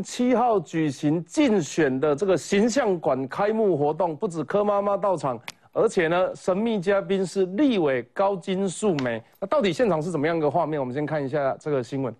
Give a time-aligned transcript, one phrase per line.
[0.00, 5.36] 七号举行竞选的这个形象馆开幕活动，不止柯妈妈到场，
[5.72, 9.20] 而且呢，神秘嘉宾是立委高金素梅。
[9.40, 10.78] 那到底现场是怎么样一个画面？
[10.78, 12.14] 我们先看一下这个新闻。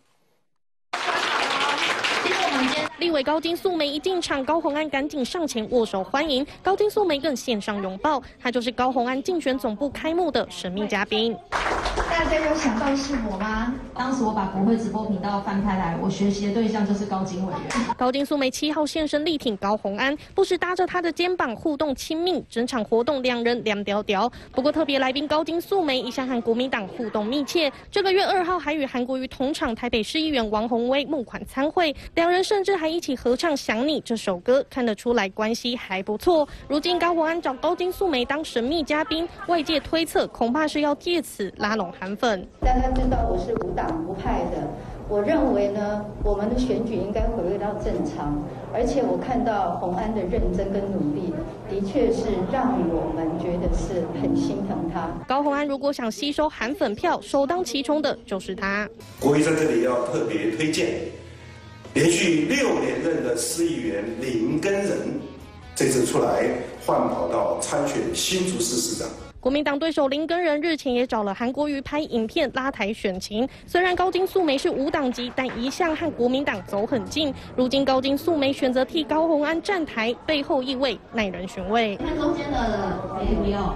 [2.98, 11.36] 立委高金素梅一进场，高虹安赶紧上前握手欢迎，高金素梅更献上拥抱，她就是高虹安竞选总部开幕的神秘嘉宾。
[12.12, 13.74] 大家有想到是我吗？
[13.94, 17.94] 当时我把国会直播频道翻开来，我学习的对象就是高金委员。
[17.96, 24.30] 高金素梅七号现身力挺高虹安，不时搭着他的肩膀互动亲密，整场活动两人两屌屌。
[24.52, 36.46] 不过特别来宾高金素梅一向和国民党互动密切，这个月二号还与韩国瑜同场台北市议员王宏威募款参会，两人甚至还一起合唱《想你》这首歌，看得出来关系还不错。
[36.68, 42.16] 如今高虹安找高金素梅当神秘嘉宾，外界推测恐怕是要借此拉拢韩。
[42.16, 44.68] 粉，但他知道我是无党无派的。
[45.08, 48.42] 我认为呢，我们的选举应该回归到正常。
[48.74, 51.32] 而且我看到洪安的认真跟努力，
[51.70, 55.08] 的确是让我们觉得是很心疼他。
[55.28, 58.88] 高洪安如果想吸收韩粉票，首当其冲的就是他。
[59.20, 60.88] 国会在这里要特别推荐，
[61.94, 64.90] 连续六连任的市议员林根仁，
[65.76, 66.48] 这次出来
[66.84, 69.08] 换跑道参选新竹市市长。
[69.42, 73.46] 国民党对手林根仁日前也找了韩国瑜拍影片拉台选情。
[73.66, 77.34] 虽然高金素梅是无党籍，但一向和国民党走很近。
[77.56, 81.96] 如今高金素梅选择替高虹安站台，背后意味耐人寻味。
[81.96, 83.02] 看中间的
[83.42, 83.74] 没有。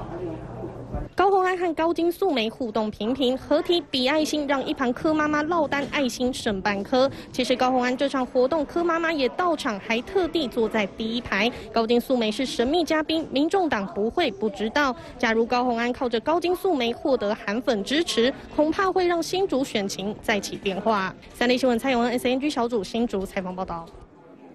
[1.27, 7.11] 高虹安和高金素梅互动频频，合体比爱心，让一旁柯妈妈落单爱心剩半颗。
[7.33, 11.51] 其实高虹安这场活动，柯妈妈也到场，还特地坐在第一排。
[11.73, 14.95] 高金素梅是神秘嘉宾，民众党不会不知道。
[15.19, 21.13] 假如高虹安靠着高金素梅获得韩粉支持，恐怕会让新竹选情再起变化。
[21.35, 23.85] 三立新闻蔡永恩 S N G 小组新竹采访报道。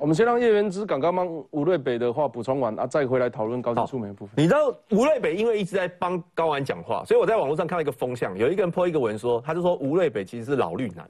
[0.02, 4.34] 我们先让叶元之刚刚帮吴瑞北的话补充完啊，再回来讨论高金素梅部分。
[4.36, 11.08] 你知道吴瑞北因为一直在帮高安讲话，所以我在网络上看到一个风向，有一个人泼一个文说，他就说吴瑞北其实是老绿男，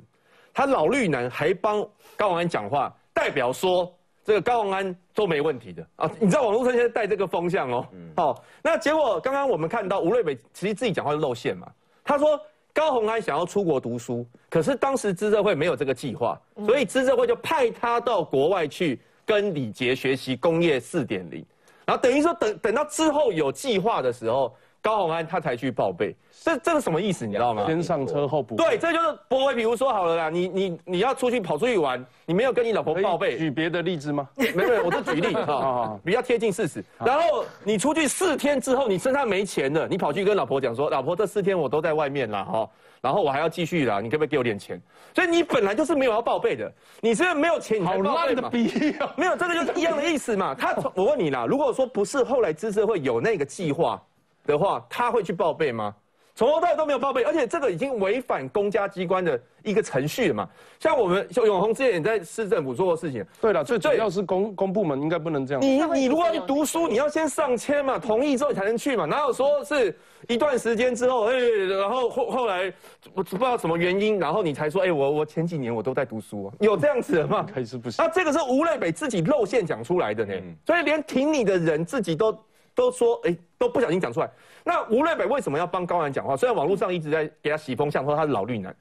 [0.53, 1.87] 他老绿男还帮
[2.17, 3.89] 高安讲话，代表说
[4.25, 6.11] 这个高安都没问题的啊。
[6.19, 7.87] 你知道网络上现在带这个风向哦，
[8.17, 11.65] 好，那结果刚刚我们看到吴瑞北其实自己讲话就露馅嘛，
[12.03, 12.37] 他说。
[12.73, 21.45] 高鸿安想要出国读书，可是当时资政会没有这个计划，所以资政会就派他到国外去跟李杰学习工业四点零，
[21.85, 24.55] 然后等于说等等到之后有计划的时候。
[24.81, 27.25] 高鸿安他才去报备，这这是什么意思？
[27.27, 27.65] 你知道吗？
[27.67, 28.55] 先上车后补。
[28.55, 29.53] 对，这就是博伟。
[29.53, 33.37] 比如说好了啦，你你你要出去跑出去玩，你没有跟你老婆报备。
[33.37, 34.27] 举别的例子吗？
[34.35, 36.83] 没有，我就举例 哈，比较贴近事实。
[36.97, 42.69] 然后你出去四天之后，你身上没钱了，你跑去跟老婆讲说，老婆这四天我都在外面了哈，
[43.01, 44.81] 然后我还要继续啦，你可不可以给我点钱？
[45.13, 46.71] 所以你本来就是没有要报备的，
[47.01, 49.13] 你是没有钱，你好烂的比喻啊！
[49.15, 50.55] 没有，这个就是一样的意思嘛。
[50.55, 54.01] 他，我问你啦，如果说不是后来知识会有那个计划。
[54.45, 55.95] 的话，他会去报备吗？
[56.33, 60.49] 从头到尾都没有报备，而且这个已经违反公家机关的一个程序了嘛。
[60.79, 63.23] 像我们永红之前也在市政府做过事情。
[63.41, 65.61] 对了，最主要是公公部门应该不能这样。
[65.61, 69.05] 你你如果要读书，你要先上签嘛，同意之后才能去嘛。
[69.05, 69.95] 哪有说是
[70.29, 72.73] 一段时间之后，哎，然后后后来
[73.13, 77.45] 我不知道什么原因，然后你才说，哎，我我前几年我都在读书啊，有这样子的吗？
[77.53, 78.03] 可以是不行。
[78.03, 80.33] 那这个是吴磊北自己露馅讲出来的呢，
[80.65, 82.35] 所以连挺你的人自己都。
[82.73, 84.29] 都说哎，都不小心讲出来。
[84.63, 86.37] 那吴瑞北为什么要帮高兰讲话？
[86.37, 88.75] 虽然网络上一直在给他洗风向，说他是老绿男，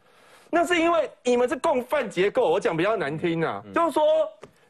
[0.51, 2.51] 那是因为你们是共犯结构。
[2.51, 4.03] 我讲比较难听啊，就是说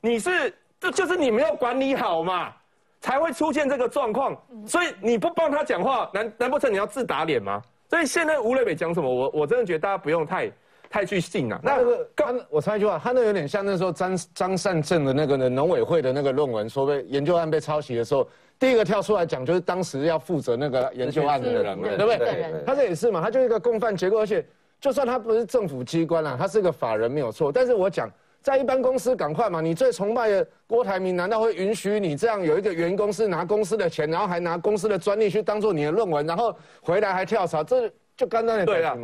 [0.00, 2.52] 你是，这就是你没有管理好嘛，
[3.00, 4.40] 才会出现这个状况。
[4.66, 7.60] 所以你不帮他讲话，难难不成你要自打脸吗？
[7.88, 10.52] 所以现在吴瑞北讲什么，我我真的觉得大家不用太
[10.88, 11.58] 太去信啊。
[11.60, 18.28] 那个刚我插一句话，他那有点像那时候张张善政的那个农委会的那个论文，说被研究案被抄袭的时候。
[18.60, 22.62] 第一个跳出来讲，就是当时要负责那个研究案的人，对不对？
[22.66, 24.46] 他这也是嘛，他就是一个共犯结构，而且
[24.78, 27.50] 就算他不是政府机关啦，他是个法人没有错。
[27.50, 28.10] 但是我讲，
[28.42, 38.94] 在一般公司赶快嘛，你最崇拜的郭台铭，难道会允许你这样有一个员工是拿公司的钱，然后还拿公司的专利去当做你的论文，然后回来还跳槽，这就刚刚的对了。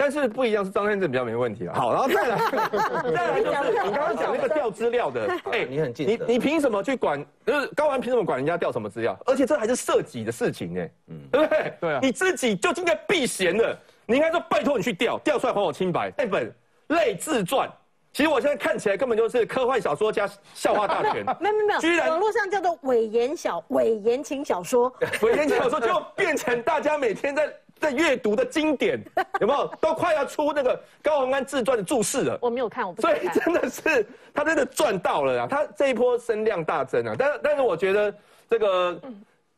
[0.00, 1.74] 但是不一样，是张先生比较没问题啊。
[1.74, 2.38] 好，然后再来，
[3.14, 7.22] 再来就是你刚刚讲那个调资料的，哎，你很近，你你凭什么去管？
[7.44, 9.14] 就是高安凭什么管人家调什么资料？
[9.26, 11.74] 而且这还是涉及的事情呢，嗯，对不对？
[11.82, 16.10] 对啊，你自己就应该避嫌的，你应该说拜托你去调，调出来还我清白。
[16.16, 16.50] 那本
[16.88, 17.70] 类自传，
[18.14, 21.22] 其实我现在看起来根本就是科幻小说加笑话大全。
[21.38, 27.52] 没有没有，居然网络上叫做伪言小伪言情小说， 伪言情小说就变成大家每天在。
[27.80, 29.02] 在阅读的经典，
[29.40, 29.66] 有没有？
[29.80, 32.38] 都快要出那个高洪安自传的注释了。
[32.42, 35.46] 我没有看，我不所以真的是他真的赚到了啊！
[35.50, 37.14] 他这一波声量大增啊！
[37.18, 38.14] 但但是我觉得
[38.48, 39.00] 这个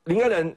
[0.04, 0.56] 林恩人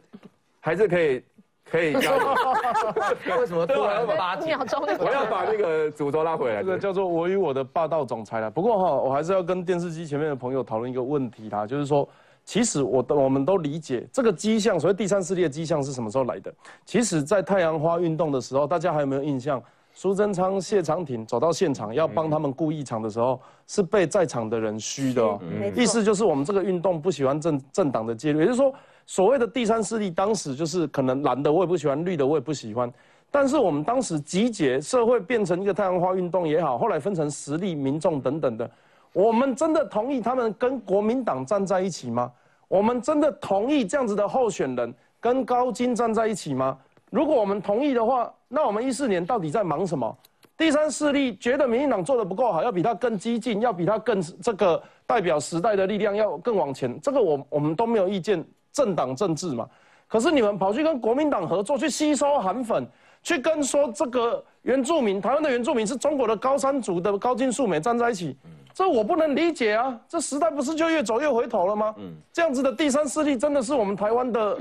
[0.60, 1.24] 还是可以
[1.70, 2.36] 可以加油。
[3.40, 6.62] 为什么突然八五秒钟，我要把那个主轴拉回来。
[6.62, 8.50] 这个叫做我与我的霸道总裁了。
[8.50, 12.08] 不过哈，我还是要跟电视机前面的朋友讨论一个问题啦，就是说，
[12.46, 16.54] 其实我的我们都理解这个迹象，所谓第三势力的迹象是什么时候来的？
[16.86, 19.62] 其实，在太阳花运动的时候，大家还有没有印象？
[19.98, 25.40] 苏贞昌、谢长廷走到现场要帮他们顾一场的时候，是被在场的人虚的哦。
[25.74, 28.74] 意思就是我们这个运动不喜欢政政党的介入，也就是说，
[29.06, 32.92] 所谓的第三势力，当时就是可能蓝的我也不喜欢，绿的我也不喜欢。
[33.32, 38.70] 但是我们当时集结社会变成一个太阳花运动也好，后来分成实力、民众等等的，
[39.16, 42.30] 我们真的同意他们跟国民党站在一起吗？
[42.68, 46.78] 我们真的同意这样子的候选人跟高金站在一起吗？
[47.12, 50.14] 如果我们同意的话，那我们一四年到底在忙什么？
[50.58, 59.66] 第三势力觉得民进党做的不够好，要比他更激进，要比他更这个代表时代的力量要更往前，这个我我们都没有意见，政党政治嘛。
[60.10, 62.86] 可是你们跑去跟国民党合作，去吸收韩粉，
[63.24, 68.36] 去跟说这个原住民，台湾的原住民是中国的高山族的高金素美站在一起，
[68.74, 69.96] 这我不能理解啊！
[70.10, 71.94] 这时代不是就越走越回头了吗？
[72.34, 74.58] 这样子的第三势力真的是我们台湾的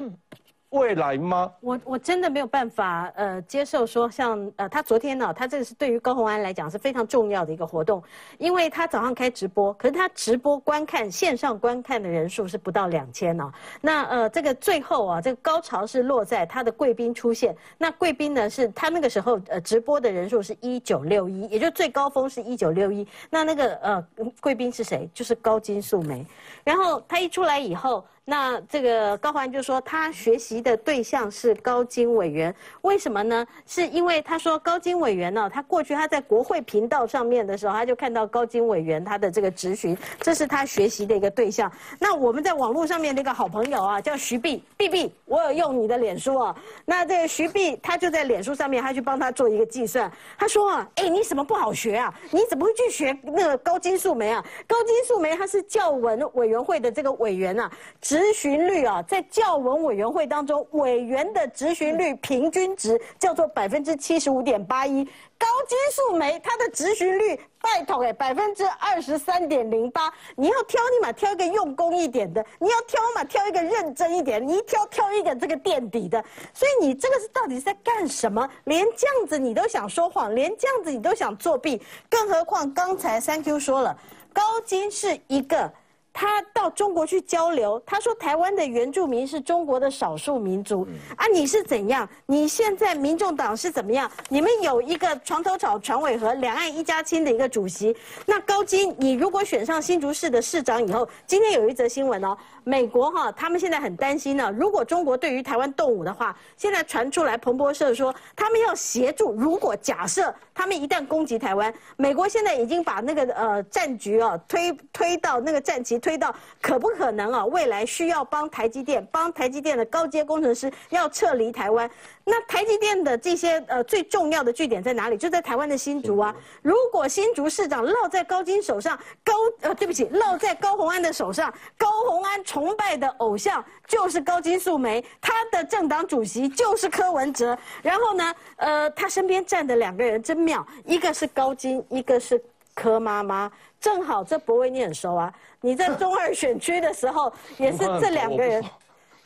[0.74, 1.50] 未来吗？
[1.60, 8.02] 我我真的没有办法呃接受说像呃他昨天呢、他这个是对于高虹安来讲是非常重要的一个活动，
[8.38, 13.52] 因为他早上开直播，可是他直播观看线上观看的人数是不到两千哦。
[13.80, 23.06] 那呃这个最后啊这个高潮是落在他的贵宾出现，那贵宾呢是他那个时候呃直播的人数是一九六一，也就最高峰是一九六一。
[23.30, 24.06] 那那个呃
[24.40, 25.08] 贵宾是谁？
[25.14, 26.26] 就是高金素梅。
[26.64, 33.46] 然后他一出来以后，那这个高环就说他学习的对象是高金委员，为什么呢？
[33.66, 41.70] 是因为他说高金委员呢，他过去他在国会频道上面的时候，他就看到高金委员他的这个质询，这是他学习的一个对象。
[41.98, 46.56] 那我们在网络上面的一个好朋友啊，叫徐碧碧碧，我有用你的脸书啊。
[46.86, 52.14] 那这个徐碧他就在脸书上面，他去帮他做一个计算，他说啊，哎，你什么不好学啊？
[52.30, 54.42] 你怎么会去学那个高金素梅啊？
[54.66, 57.70] 高金素梅她是教文委员会的这个委员啊，
[58.14, 65.04] 执行率啊，在教文委员会当中，委员的执行率平均值叫做百分之七十五点八一。
[65.36, 70.14] 高金素梅她的执行率，拜托哎，百分之二十三点零八。
[70.36, 74.46] 你要挑你嘛，挑一个用功一点的；你要挑嘛，挑一个认真一点。
[74.46, 78.48] 你一挑挑一个这个垫底的，所以你这个是到底是在干什么？
[78.66, 83.98] 连这样子你都想说谎，连这样子你都想作弊，更何况刚才三 Q 说了，
[84.32, 85.68] 高金是一个。
[86.16, 92.08] 他到中国去交流，他说台湾的原住民是中国的少数民族啊，你是怎样？
[92.24, 94.08] 你现在民众党是怎么样？
[94.28, 97.94] 你们有一个床头吵船尾和两岸一家亲的一个主席，
[98.24, 115.94] 那高金，你如果选上新竹市的市长以后，今天有一则新闻哦，美国哈，他们现在很担心呢，如果中国对于台湾动武的话，现在传出来彭博社说他们要协助，如果假设他们一旦攻击台湾，美国现在已经把那个呃战局啊推推到那个战旗。
[116.04, 117.46] 推到可不可能啊？
[117.46, 121.88] 未来需要帮台积电，帮台积电的高阶工程师要撤离台湾。
[122.24, 125.16] 那台积电的这些呃最重要的据点在哪里？
[125.16, 126.34] 就在台湾的新竹啊。
[126.62, 137.58] 如果新竹市长落在高金手上，高呃对不起，落在高虹安的手上，高虹安崇拜的偶像就是高金素梅，他的政党主席就是柯文哲。
[137.82, 142.40] 然后呢，呃，他身边站的两个人真妙，一个是高金，一个是
[142.72, 143.50] 柯妈妈。
[143.80, 148.64] 正好这博威你很熟啊，你在中二选区的时候 也是这两个人，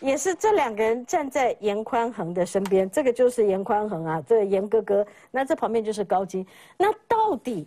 [0.01, 6.47] 也是这两个人站在严宽恒的身边，这个就是严宽恒啊，这个严哥哥，那这旁边就是高金，
[6.79, 7.67] 那到底？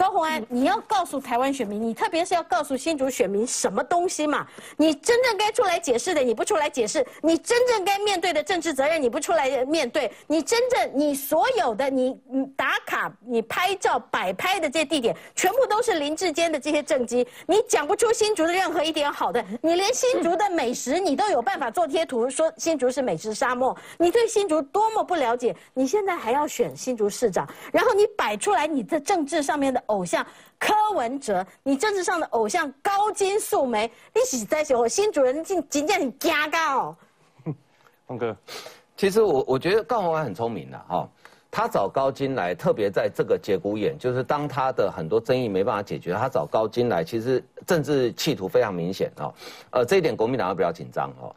[0.00, 4.46] 高虹安，你要告诉台湾选民，你特别是要告诉新竹选民什么东西嘛？
[4.78, 12.18] 你真正该出来解释的，你不出来解释；你真正该面对的政治责任，你不出来面对；你真正你所有的你
[12.56, 17.28] 打卡、你拍照、摆拍的这些地点，全部都是林志坚的这些政绩。
[17.46, 23.76] 你讲不出新竹的任何一点好的，你连新竹的美食你都有办法做贴图，说新竹是美食沙漠。
[23.98, 25.54] 你对新竹多么不了解？
[25.74, 29.82] 你现在还要选新竹市长，然后你摆出来你的政治上面的。
[29.90, 30.24] 偶像
[30.58, 36.96] 柯文哲，你政治上的偶像高金素梅，你是在说新主人竟竟然很尴尬哦。
[38.06, 38.36] 峰哥，
[38.96, 41.08] 其实我我觉得高虹安很聪明的哈，
[41.50, 49.34] 他找高金来，特别在这个节骨眼，就是当他的很多争议没办法解决，他找高金来，其实政治企图非常明显哦。
[49.70, 51.34] 呃，这一点国民党要比较紧张哦。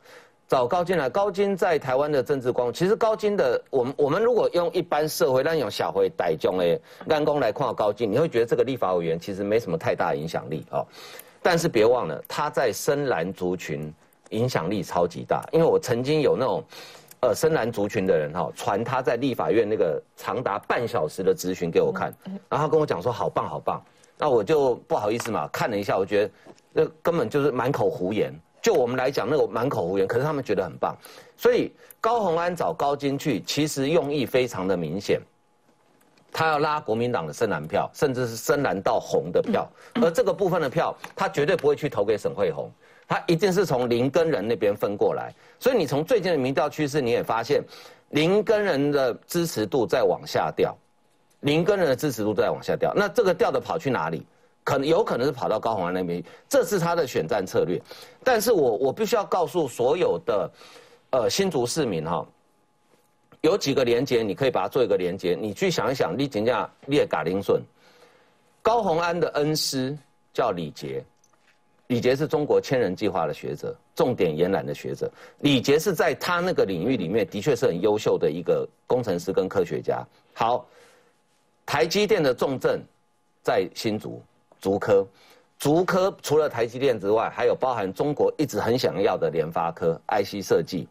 [0.54, 6.80] 找高金来，高金在台湾的政治光，其实高金的，我们我们如果用一般社会那种小回逮中诶，
[7.10, 10.86] 干工来看高金，你会觉得这个立法委员其实没什么太大影响力哦。
[11.42, 13.92] 但是别忘了，他在深蓝族群
[14.30, 16.64] 影响力超级大，因为我曾经有那种，
[17.22, 22.14] 呃，深蓝族群的人哈，传他在立法院那个长达半小时的咨询给我看，
[22.48, 23.84] 然后他跟我讲说好棒好棒，
[24.20, 26.32] 那我就不好意思嘛，看了一下，我觉得
[26.74, 28.32] 那根本就是满口胡言。
[28.64, 30.98] 就我们来讲，那个满口胡言，可是他们觉得很棒，
[31.36, 35.20] 所以高鸿安找高金去，其实用意非常的明显，
[36.32, 42.72] 他要拉国民党的深蓝票，甚至是深蓝到红的票，而这个部分的票，他绝对不会去投给沈惠红，
[43.06, 47.62] 他一定是从林根人那边分过来，所以你从最近的民调趋势，你也发现
[48.12, 50.74] 林根人的支持度在往下掉，
[51.42, 54.26] 林根人的支持度在往下掉，那这个掉的跑去哪里？
[54.64, 57.82] 可能有可能是跑到高鸿安那边，这是他的选战策略。
[58.24, 60.52] 但是我我必须要告诉所有的，
[61.12, 62.26] 呃新竹市民哈，
[63.42, 65.38] 有几个连接，你可以把它做一个连接。
[65.40, 67.62] 你去想一想，李景架列嘎林顺，
[68.62, 69.98] 高鸿安的恩师
[70.34, 71.04] 叫李杰，
[71.88, 75.12] 李杰是中国千人计划的学者，重点延揽的学者。
[75.40, 80.02] 李杰是在他那个领域里面的确是很优秀的一个工程师跟科学家。
[80.34, 80.66] 好，
[81.66, 82.82] 台积电的重镇
[83.42, 84.22] 在新竹。
[84.64, 85.06] 竹科，
[85.60, 90.88] 竹科除了台积电之外，还有包含中国一直很想要的联发科 IC 设计，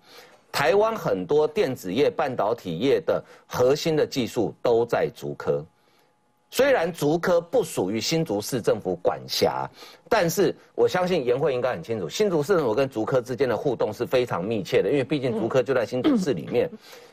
[0.53, 5.65] 台湾很多电子业、半导体业的核心的技术都在竹科。
[6.51, 9.67] 虽然竹科不属于新竹市政府管辖，
[10.07, 16.69] 但是我相信颜慧应该很清楚，新竹市政府跟竹科之间的互动是非常密切的，因为毕竟竹科就在新竹市里面。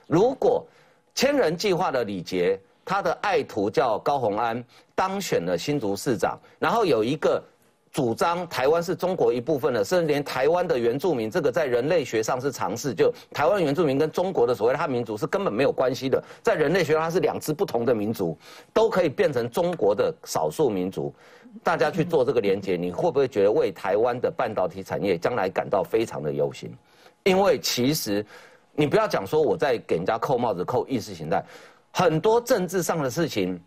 [0.07, 0.67] 如果
[1.15, 2.59] 千人计划的李杰。
[2.89, 4.63] 他的爱徒叫高鸿安，
[4.95, 7.39] 当选了新竹市长，然后有一个
[7.91, 18.35] 主张台湾是中国一部分的，甚至连台湾的原住民，这个在人类学上是常识，就台湾原住民跟中国的所谓他民族是根本没有关系的，在人类学上它是两支不同的民族，
[18.73, 21.13] 都可以变成中国的少数民族。
[21.63, 26.75] 大家去做这个连接，你会不会觉得为台湾的半导体产业将来感到非常的忧心？
[27.23, 28.25] 因为其实
[28.73, 31.43] 你不要讲说我在给人家扣帽子、扣意识形态。
[31.91, 33.61] 很多政治上的事情，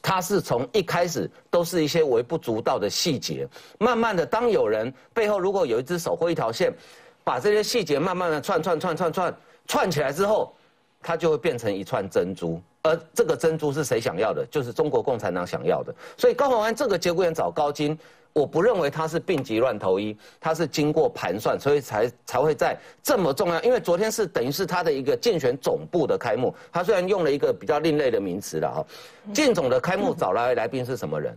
[0.00, 3.48] 它是从一开始都是一些微不足道的细节，
[3.78, 6.72] 慢慢的，当有人背后如果有一只手或一条线，
[7.24, 9.36] 把这些细节慢慢的串串串串串
[9.66, 10.54] 串起来之后，
[11.00, 14.46] 它就会变成一串珍珠，而这个珍珠是谁想要的？
[14.50, 15.94] 就是中国共产党想要的。
[16.16, 17.98] 所以高鸿安这个节骨眼找高金。
[18.32, 23.60] 我不认为他是病急乱投医，他是经过盘算，所以才才会在这么重要。
[23.62, 28.86] 因为昨天是等于是他的一个竞选总部的开幕，他虽然用了一个比较另类的名词了哈，
[29.34, 31.36] 竞总的开幕找来来宾是什么人？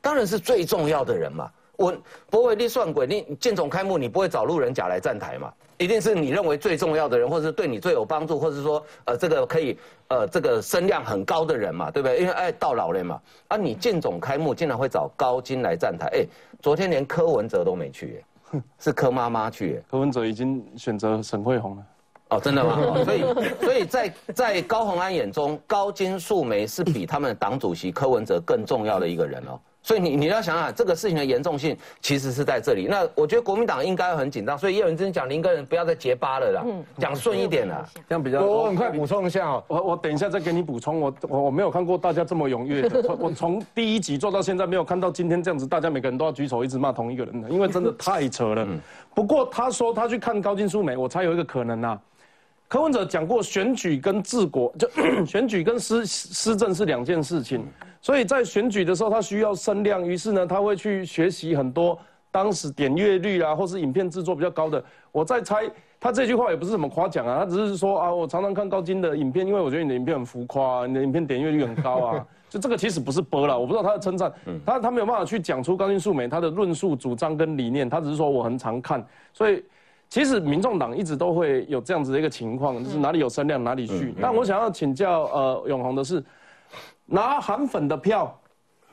[0.00, 1.50] 当然是最重要的人嘛。
[1.76, 1.94] 我
[2.30, 5.52] 不会立算鬼，你建总开幕，你不会找路人甲来站台嘛？
[5.76, 9.76] 一定是你认为最重要的人，或者是对你最有帮助，或者是说，呃，这个可以，
[10.06, 12.20] 呃，这个声量很高的人嘛，对不对？
[12.20, 16.24] 因为哎，到老了嘛，啊，你建总开幕竟然会找高金来站台，哎，
[16.62, 21.82] 昨天连柯文哲都没去，耶， 是柯妈妈去，耶，柯文哲已经选择沈惠红了，
[22.28, 22.78] 哦，真的吗？
[23.04, 23.20] 所以，
[23.60, 29.58] 所以在在高鸿安眼中，高金素梅是比他们的党主席柯文哲更重要的一个人哦。
[29.84, 32.86] 所以你你要想想这个事情的严重性，其实是在这里。
[32.88, 36.64] 那我觉得国民党应该很紧张，所以叶文真讲林根人不要再结巴了啦，
[36.98, 38.40] 讲顺一点啦，这样比较。
[38.40, 41.00] 我很快补充一下哦，我我等一下再给你补充。
[41.00, 48.66] 我我我没有看过大家这么踊跃的，我从第一集做到现在没有看到今天这样子，大家每个人都要举手一直骂同一个人的，因为真的太扯了。
[49.14, 51.98] 不过他说他去看高金素梅，我才有一个可能呐。
[52.66, 54.88] 柯文哲讲过，选举跟治国就
[55.26, 57.64] 选举跟施施政是两件事情，
[58.04, 61.98] 所以在选举的时候，他需要声量，于是呢，他会去学习很多
[62.30, 64.84] 当时点阅率啊，或是影片制作比较高的。
[65.10, 65.62] 我在猜，
[65.98, 74.30] 他这句话也不是什么夸奖啊，他只是说啊，我常常看高金的影片，因为我觉得你的影片很浮夸，你的影片点阅率很高啊， 就这个其实不是播了，我不知道他的称赞，
[74.66, 79.64] 他他没有办法去讲出高金素梅他的论述、主张跟理念，他只是说我很常看，所以。
[80.10, 84.14] 其实民众党一直都会有这样子的一个情况，就是哪里有声量哪里去。
[84.20, 86.22] 但我想要请教呃永红的是，
[87.04, 88.40] 拿韩粉的票，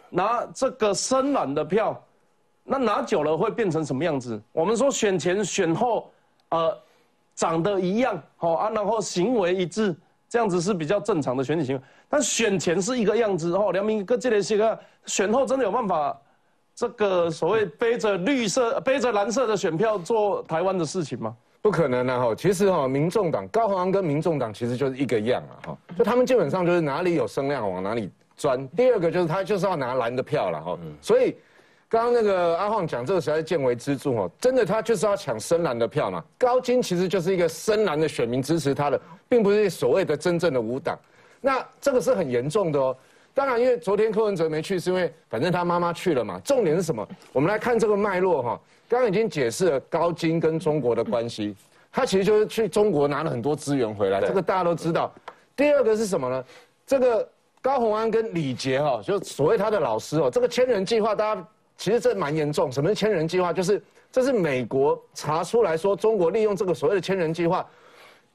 [0.09, 2.01] 拿这个深蓝的票，
[2.63, 4.41] 那拿久了会变成什么样子？
[4.51, 6.11] 我们说选前选后，
[6.49, 6.77] 呃，
[7.35, 9.95] 长得一样，好啊，然后行为一致，
[10.29, 11.81] 这样子是比较正常的选举行为。
[12.09, 16.19] 但选前是一个样子，哦，梁明哥这里是个，选后真的有办法？
[16.73, 21.35] 这个所谓背着绿色、背着蓝色的选票做台湾的事情吗？
[21.61, 22.19] 不可能啊！
[22.19, 25.55] 哈，其实哈，民众党高鸿安跟民众党其实就是一个样啊！
[25.67, 28.67] 哈，就他们基本上就是哪里有声量往哪里钻。
[28.69, 31.35] 第二个就是他就是要拿蓝的票了哈，所以
[31.87, 36.23] 刚刚那个阿晃讲这个实在是见微知著哦，真的他就是要抢深蓝的票嘛。
[36.37, 38.99] 高金其实就是一个深蓝的选民支持他的，
[39.29, 40.97] 并不是所谓的真正的无党。
[41.39, 42.97] 那这个是很严重的哦。
[43.33, 46.39] 当然，因为昨天柯文哲没去，是因为反正他妈妈去了嘛。
[46.43, 47.07] 重点是什么？
[47.31, 48.61] 我们来看这个脉络哈。
[48.89, 51.55] 刚刚已经解释了高金跟中国的关系，
[51.91, 55.13] 他其实就是去中国拿了很多资源回来，这个大家都知道。
[55.55, 56.43] 第二个是什么呢？
[56.85, 57.27] 这个
[57.61, 61.47] 高鸿安跟李杰哈，就所谓他的老师哦，这个千人计划，大家。
[61.77, 62.71] 其实这蛮严重。
[62.71, 63.51] 什么是千人计划？
[63.51, 67.65] 就是这是美国查出来说，中国利用这个所谓的千人计划，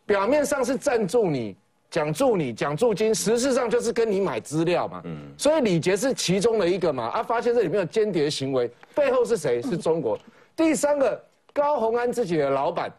[0.05, 1.55] 表面上是赞助你、
[1.91, 5.03] 奖助你、讲助金，实质上就是跟你买资料嘛。
[5.05, 5.19] 嗯。
[5.37, 7.05] 所以李杰是其中的一个嘛。
[7.09, 9.63] 啊，发现这里面有间谍行为，背后是谁？
[9.63, 10.19] 是中国。
[10.55, 12.93] 第三个，高鸿安自己的老板，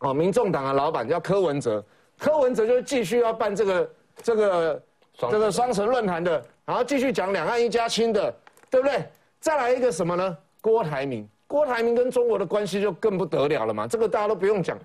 [0.00, 1.84] 哦，民众党的老板叫柯文哲。
[2.18, 3.90] 柯文哲就继续要办这个
[4.22, 4.82] 这个
[5.30, 8.34] 这个双城论坛的，然后继续讲两岸一家亲的，
[8.68, 9.04] 对不对？
[9.38, 10.36] 再来一个什么呢？
[10.60, 14.76] 郭台铭，郭台铭跟中国的关系就更不得了了嘛，这个大家都不用讲。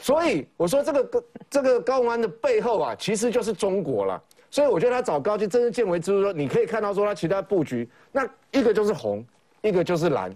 [0.00, 4.22] 所以我说这个这个高鸿安的背后啊，其实就是中国了。
[4.50, 6.22] 所以我觉得他找高金真是见微知著。
[6.22, 9.24] 说你可以看到说他其他布局，那一个就是红，
[9.62, 10.30] 一个就是蓝。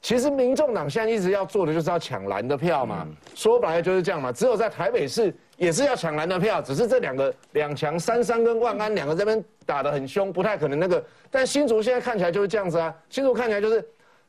[0.00, 4.30] 其实民众党现在一直要做的就是要抢蓝的票嘛，说白了就是这样嘛。
[4.30, 11.02] 只有在台北市也是要抢蓝的票，只是这两个两强三三跟万安两个这边打得很凶，不太可能那个。
[11.30, 13.82] 但新竹现在看起来就是这样子啊，新竹看起来就是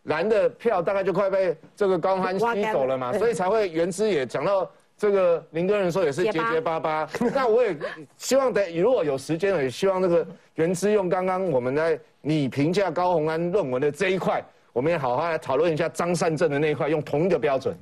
[0.05, 7.07] 蓝的票大概就快被这个高安吸走了嘛，所以才会原之也讲到这个林根人说也是结结巴巴。
[7.33, 7.77] 那我也
[8.17, 14.43] 希望等如果有时间，也希望那个原之用刚刚我们在你评价高鸿安论文的这一块。
[14.73, 17.73] 我们也好好来讨论一下张善政的那一块，用同一个标准。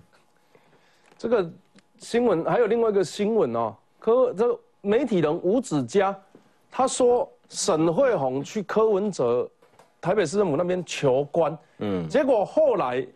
[1.18, 1.50] 这个
[1.98, 6.15] 新闻还有另外一个新闻哦，科这媒体人吴子嘉，
[6.70, 9.50] 他说沈惠宏去柯文哲
[10.04, 13.08] 台北市政府那边求官，嗯，结果后来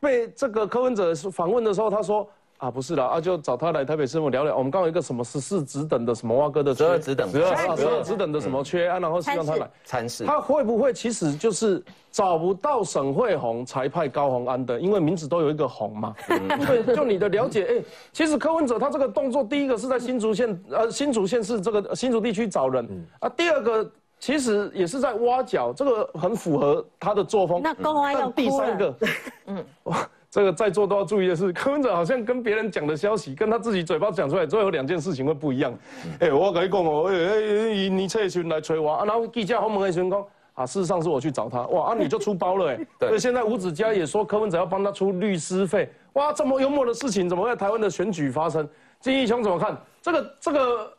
[0.00, 2.26] 被这个柯文哲访问的时候，他说。
[2.58, 4.56] 啊，不是了啊，就找他来台北市政府聊聊。
[4.56, 10.24] 我们刚有一个什么十四职等的什么蛙哥的十二职等，十二十二职等的什么缺啊，然后希望他来参事。
[10.24, 14.80] 他会不会其实就是找不到沈惠宏才派高鸿安的？
[14.80, 16.12] 因为名字都有一个宏嘛。
[16.26, 23.28] 对， 就你的了解，哎，其实柯文哲他这个动作，第一个是在新竹县，呃，新竹县是这个新竹地区找人啊。
[23.28, 27.60] 第二个其实也是在挖角，这个很符合他的作风。
[27.62, 28.94] 那高鸿安要第三个，
[29.46, 30.08] 嗯，哇。
[30.30, 35.72] 这个在座都要注意的是，柯文哲好像跟别人讲的消息，跟他自己嘴巴讲出来，最后两件事情会不一样。
[36.20, 42.78] 哎，我跟你讲哦，哎，你蔡群来催我啊，然后记者后门的员工啊，事实上是我去找他，哇，啊 你就出包了哎。
[43.00, 48.68] 所以现在吴子嘉也说柯文哲要帮他出律师费，哇，这么幽默的事情怎么会在台湾的选举发生？
[49.00, 49.74] 金义雄怎么看？
[50.02, 50.92] 这个这个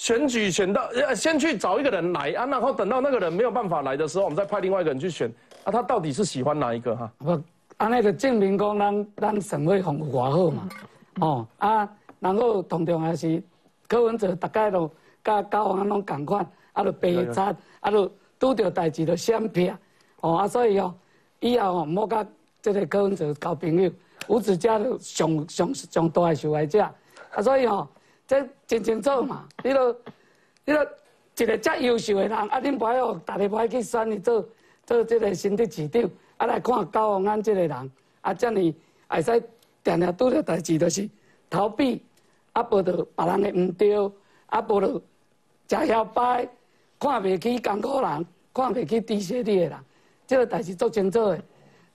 [0.00, 5.30] 选举选到，先去找一个人来啊，然后等到那个人没有办法来的时候，我们再派另外一个人去选。
[5.64, 7.12] 啊，他到底是喜欢哪一个哈？
[7.76, 10.68] 安尼就证明讲，咱咱沈惠宏有偌好嘛，
[11.20, 13.42] 哦啊，然后同重要是
[13.86, 14.90] 柯文哲大概都
[15.22, 17.42] 甲高雄拢共款，啊，就白贼，
[17.80, 19.70] 啊，就拄着代志就闪避，
[20.20, 20.94] 哦啊，所以哦，
[21.40, 22.26] 以后哦，莫甲
[22.62, 23.90] 这个柯文哲交朋友，
[24.28, 27.86] 吴子嘉就上上上大的受害者，啊，所以哦，
[28.30, 29.92] 这真清楚嘛，你都
[30.64, 30.86] 你都
[31.36, 34.48] 一个遮优秀的人，啊，恁不爱哦，大家不爱去选你做
[34.86, 36.08] 做即个新的市长。
[36.36, 37.90] 啊，来看高鸿安即个人，
[38.20, 38.76] 啊，这呢
[39.08, 39.42] 会使
[39.82, 41.10] 常常拄着代志，就是
[41.50, 42.04] 逃避，
[42.52, 44.12] 啊，报道别人的毋对，
[44.46, 44.86] 啊，报道
[45.68, 46.48] 食嚣摆，
[47.00, 49.78] 看袂起艰苦人，看袂起低学历的人，
[50.24, 51.42] 这个代志做清楚的，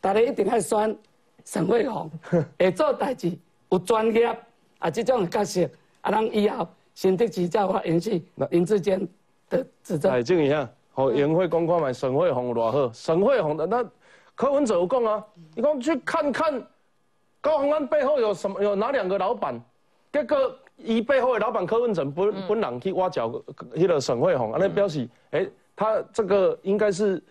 [0.02, 0.98] 大家一定要选
[1.46, 2.12] 沈惠宏，
[2.60, 3.32] 会做代志，
[3.70, 4.38] 有专业，
[4.80, 5.66] 啊，即种角色，
[6.06, 9.08] 啊，咱以后新的执照发延续林志坚
[9.50, 10.12] 的执政。
[10.12, 13.84] 哎静一下，好，研会公看卖沈惠宏偌好，沈惠宏的那。
[14.36, 16.68] 柯文哲有讲啊，你讲去看看
[17.42, 19.60] 高鸿安背后有什么，有哪两个老板？
[20.12, 23.30] 这个伊背后的老板柯文哲本本人去挖角
[23.74, 27.22] 迄个沈惠宏，啊，那表示，哎，他这个应该是。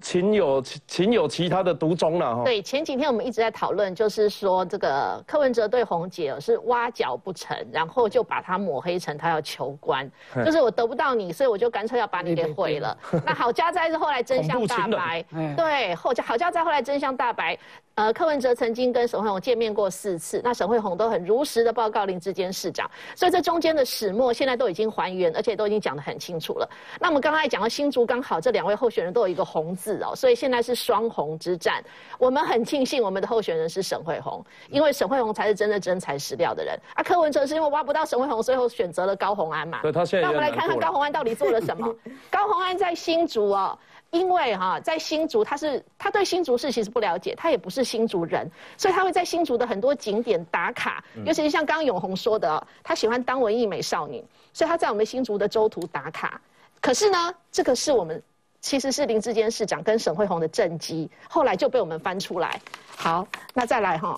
[0.00, 2.44] 情有情有其他的独钟了哈。
[2.44, 10.10] 对，前几天我们一直在讨论，就是说这个柯文哲对红姐是挖角不成，然后就把他抹黑成他要求官，
[10.44, 12.96] 就是我得不到你，所以我就干脆要把你给毁了。
[13.24, 15.24] 那郝家在是后来真相大白，
[15.56, 17.58] 对，后家好家在后来真相大白。
[17.96, 26.68] 呃，柯文哲曾经跟沈惠宏见面过四次，那沈惠宏都很如实的报告林志坚市长，所以这中间的始末现在都已经还原，而且都已经讲得很清楚了。
[26.98, 31.80] 那我们刚才讲到新竹刚好这两位候选人都有一个红字哦，所以现在是双红之战。
[32.18, 36.76] 我们很庆幸我们的候选人是沈惠宏，因为沈惠宏才是真的真材实料的人。
[36.94, 39.80] 啊，柯文哲是因为挖不到沈惠宏，最后选择了高鸿安嘛。
[39.84, 41.94] 那我们来看看高鸿安到底做了什么。
[42.28, 43.78] 高鸿安在新竹哦。
[44.14, 48.48] 因为哈在新竹，他是他对新竹市其实不了解，他也不是新竹人，
[48.78, 56.40] 所以他会在新竹的很多景点打卡，尤其是像刚刚永红说的，他喜欢当文艺美少女，所以他在我们新竹的州图打卡。
[56.80, 58.22] 可是呢，这个是我们
[58.60, 62.60] 其实是林志坚市长跟沈惠宏的政绩，后来就被我们翻出来。
[62.94, 64.16] 好，那再来哈。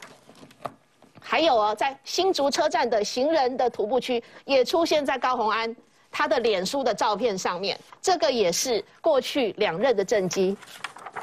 [1.18, 5.74] 还有哦，在新竹车站的行人的徒步区也出现在高鸿安
[6.18, 10.56] 他的脸书的照片上面，这个也是过去两任的政绩。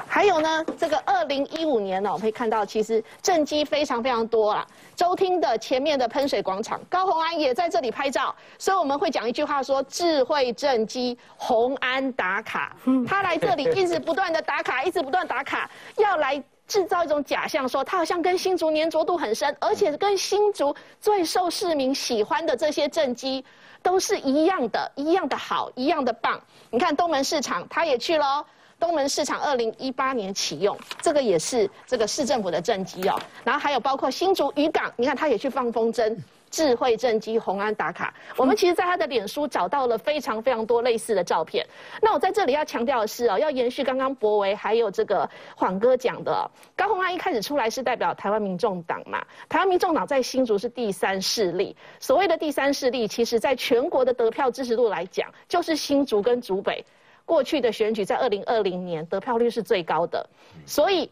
[0.06, 4.64] 还有呢，这个二零一五年呢，我们可以看到其实政绩非常非常多啦。
[4.94, 12.76] 周厅的前面的喷水广场，高鸿安也在这里拍照，所以我们会讲一句话说：智慧政绩，鸿安打卡。
[13.04, 16.40] 他来这里一直不断的打卡， 一直不断打卡，要来。
[16.66, 23.44] 制造一种假象，说他好像跟新竹粘着度很深，而且跟新竹最受市民喜欢的这些政绩
[23.84, 26.40] 都是一样的，一样的好，一样的棒。
[26.70, 28.44] 你看东门市场，他也去了，
[28.80, 33.20] 东门市场二零一八年启用，这个也是这个市政府的政绩哦。
[33.44, 36.16] 然后还有包括新竹渔港，你看他也去放风筝。
[36.54, 41.66] 智慧正机红安打卡，我们其实在他的脸书找到了非常非常多类似的照片。
[42.00, 51.74] 那我在这里要强调的是哦，要延续刚刚博维还有这个晃哥讲的，高红安一开始出来是代表台湾民众党嘛，台湾民众党在新竹是第三势力。
[51.98, 56.84] 所谓的第三势力，其实在全国的得票支持度来讲，就是新竹跟竹北
[57.24, 60.24] 过去的选举在二零二零年得票率是最高的，
[60.64, 61.10] 所以。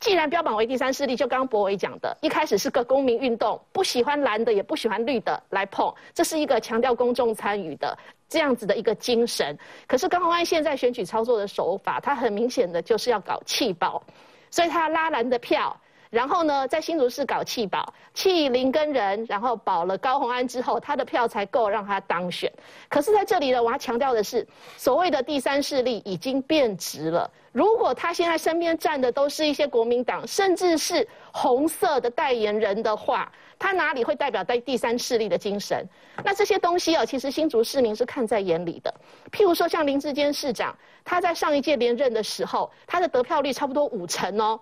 [0.00, 7.96] 既然标榜为第三势力，就刚刚博伟讲的，一开始是个公民运动，不喜欢蓝的，也不喜欢绿的来碰，这是一个强调公众参与的
[8.28, 9.58] 这样子的一个精神。
[9.86, 14.02] 可是高鸿安现在选举操作的手法，他很明显的就是要搞气爆，
[14.50, 15.76] 所以他拉蓝的票。
[16.12, 22.52] 然后呢，在新竹市搞弃保，弃林跟人，然后保了高鸿安之后，他的票才够让他当选。
[22.90, 24.46] 可是在这里呢，我要强调的是，
[24.76, 27.30] 所谓的第三势力已经变质了。
[27.50, 35.88] 如果他现在身边站的都是一些国民党，甚至是红色的代言人的话，他哪里会代表在第三势力的精神？
[36.22, 38.94] 那这些东西哦，其实新竹市民是看在眼里的。
[39.30, 44.60] 譬如说，像林志坚市长，他在上一届连任的时候，他的得票率差不多五成哦。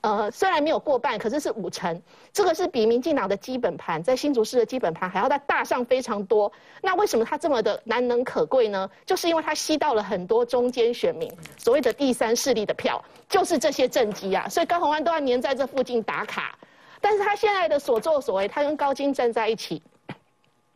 [0.00, 2.00] 呃，虽然没有过半，可是是五成，
[2.32, 6.50] 这个是比民进党的基本盘在新竹市的基本盘还要再大上非常多。
[6.80, 8.88] 那为什么他这么的难能可贵呢？
[9.04, 14.48] 就是因为他吸到了很多中间选民，所谓的第三势力的票，就是这些政绩啊。
[14.48, 16.56] 所以高鸿安都要黏在这附近打卡，
[17.00, 19.82] 但是他现在的所作所为，他跟高金站在一起，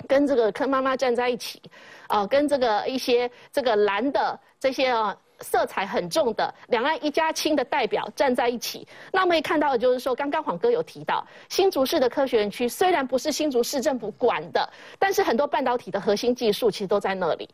[0.09, 1.63] 跟这个坑妈妈站在一起，
[2.09, 5.17] 啊，跟这个一些这个蓝的这些啊。
[5.43, 17.49] 色彩很重的两岸一家亲的代表站在一起，那我们也看到的就是说，刚刚黄哥有提到，新竹市的科学园区虽然不是新竹市政府管的，但是很多半导体的核心技术其实都在那里。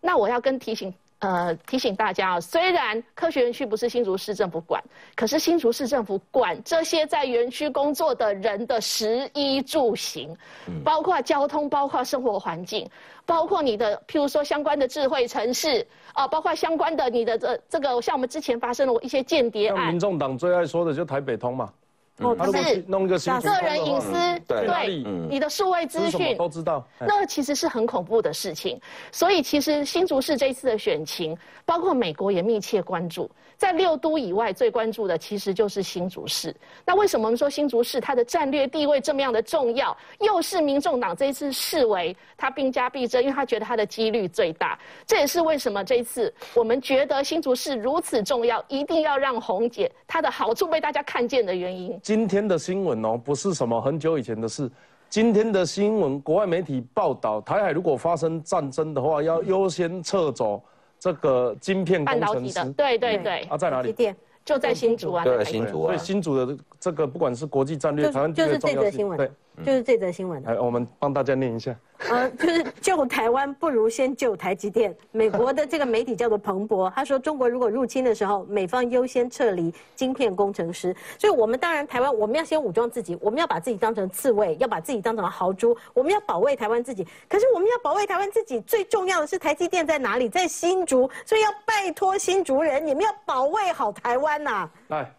[0.00, 0.94] 那我要跟提醒。
[1.24, 4.82] 呃，提醒大家啊，虽然科学园区不是新竹市政府管，
[5.16, 10.36] 可是新竹市政府管这些在园区工作的人的食衣住行，
[10.84, 12.86] 包括交通，包括生活环境，
[13.24, 19.88] 包括你的，譬如说相关的智慧城市啊，包括相关的你的这这个，像我们之前发生了一些间谍案。
[19.88, 21.72] 民众党最爱说的就台北通嘛。
[22.18, 24.12] 哦，不是弄一个个人隐私，
[24.46, 28.80] 对，你的数位资讯都知道，那其实是很恐怖的事情。
[29.10, 33.28] 所以其实新竹市这一次的选情，包括美国也密切关注。
[33.64, 36.54] 在六都以外，最关注的其实就是新竹市。
[36.84, 39.96] 那为什么我们说新竹市它的战略地位这么样的重要？
[40.20, 44.78] 又是民众党这一次视为他兵家必争，因为他觉得他的几率最大。
[45.06, 51.98] 这也是为什么这一次我们觉得新竹市如此重要，一定要让红姐她的好处被大家看见的原因。
[52.02, 54.70] 今天的新闻哦，不是什么很久以前的事。
[55.08, 60.62] 今天的新闻，国外媒体报道，台海如果发生战争的话，要优先撤走。
[61.04, 63.94] 这个晶片工程师，对对对，啊，在哪里？
[64.42, 65.88] 就在新竹啊，对新竹啊。
[65.88, 69.30] 所以新竹的这个，不管是国际战略，台湾就是这则新闻，对。
[69.64, 70.42] 就是这则新闻。
[70.42, 71.74] 来，我们帮大家念一下。
[72.10, 74.94] 呃，就是救台湾不如先救台积电。
[75.12, 80.94] 美国的这个媒体叫做彭博，他说中国如果入侵的时候，美方优先撤离晶片工程师。
[81.18, 87.06] 所以，我们当然台湾我们要先武装自己，我们要把自己当成刺猬，要把自己当成豪猪，我们要保卫台湾自己。
[87.28, 90.28] 可是，我们要保卫台湾自己，最重要的是台积电在哪里？
[90.28, 94.68] 在新竹，所以要拜托新竹人，你们要保卫好台湾呐。
[94.88, 95.14] 来。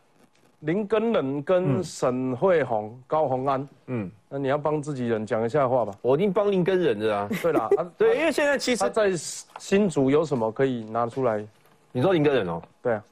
[0.65, 5.93] 林根仁跟沈惠宏、高宏安，嗯，那你要帮自己人讲一下话吧。
[6.01, 7.29] 我已经帮林根仁的啊。
[7.41, 9.11] 对啦， 对，因为现在其实他在
[9.59, 11.45] 新竹有什么可以拿出来？
[11.91, 12.61] 你说林根仁哦？
[12.81, 13.03] 对啊，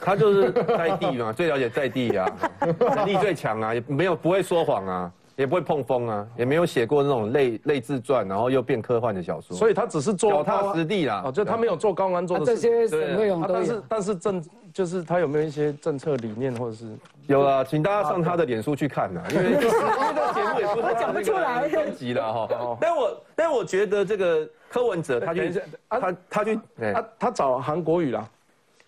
[0.00, 2.30] 他就是在地嘛， 最了解在地啊，
[2.78, 5.12] 能力最强啊，也没有不会说谎啊。
[5.36, 11.22] 也不会碰风啊，也没有写过那种类类自传，然后又变科幻的小说，所以他只是做脚踏实地啦。
[11.26, 16.86] 哦，就他没有做高安做的这些沈慧勇都但是但是政就是他有没有一些政策理念或者是？
[17.26, 22.48] 有啊，请大家上他的脸书去看呐，因为 因为这个节目也不是讲不出来分级的哈。
[22.80, 28.28] 但我但我觉得这个柯文哲他去他他去他他找韩国语啦，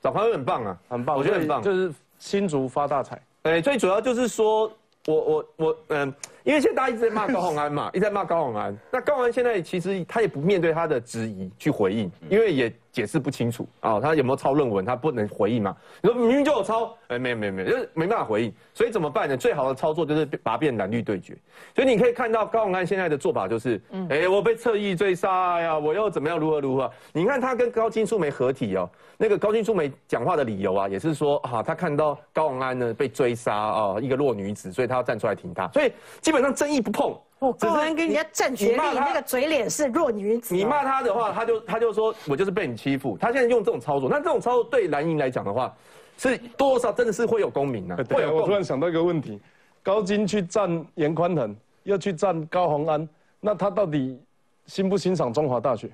[0.01, 3.21] 找韩国很棒啊，很棒，我觉得很棒，就是新竹发大财。
[3.43, 4.71] 哎，最主要就是说。
[5.09, 6.13] 我我我嗯，
[6.47, 8.75] 因为现在大家一直在骂高鸿安嘛， 一直在骂高鸿安。
[8.93, 15.77] 那高鸿安现在其实他也不面对他的质疑去回应，因为也解释不清楚啊，他有没有抄论文，他不能回应嘛。
[16.01, 18.55] 你说明明就有抄，哎，没有没有没有，就是没办法回应。
[18.73, 19.37] 所以怎么办呢？
[19.37, 21.37] 最好的操作就是把变蓝绿对决。
[21.75, 26.89] 所以你可以看到高鸿安现在的做法就是，哎，我被侧翼追杀呀，我又怎么样如何如何？
[27.13, 28.89] 你看他跟高金素梅合体哦。
[29.19, 37.19] 那个高金素梅讲话的理由啊，也是说啊，他看到高宏安呢被追杀啊，一个弱女子，所以他要站出来挺他，所以基本上争议不碰。
[37.39, 40.55] 我，高宏安跟人家战学历，那个嘴脸是弱女子。
[40.55, 43.19] 你骂他的话，他就他就说我就是被你欺负。
[43.21, 45.75] 他现在用这种操作，那这种操作对蓝营来讲的话，
[46.17, 47.97] 是多少真的是会有公民呢？
[48.09, 49.39] 对，我突然想到一个问题，
[49.83, 53.07] 高金去站严宽恒，又去站高宏安，
[53.39, 54.19] 那他到底
[54.65, 55.91] 欣不欣赏中华大学？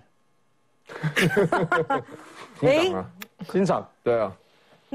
[2.61, 3.11] 欣赏啊，
[3.51, 4.33] 欣赏，对啊，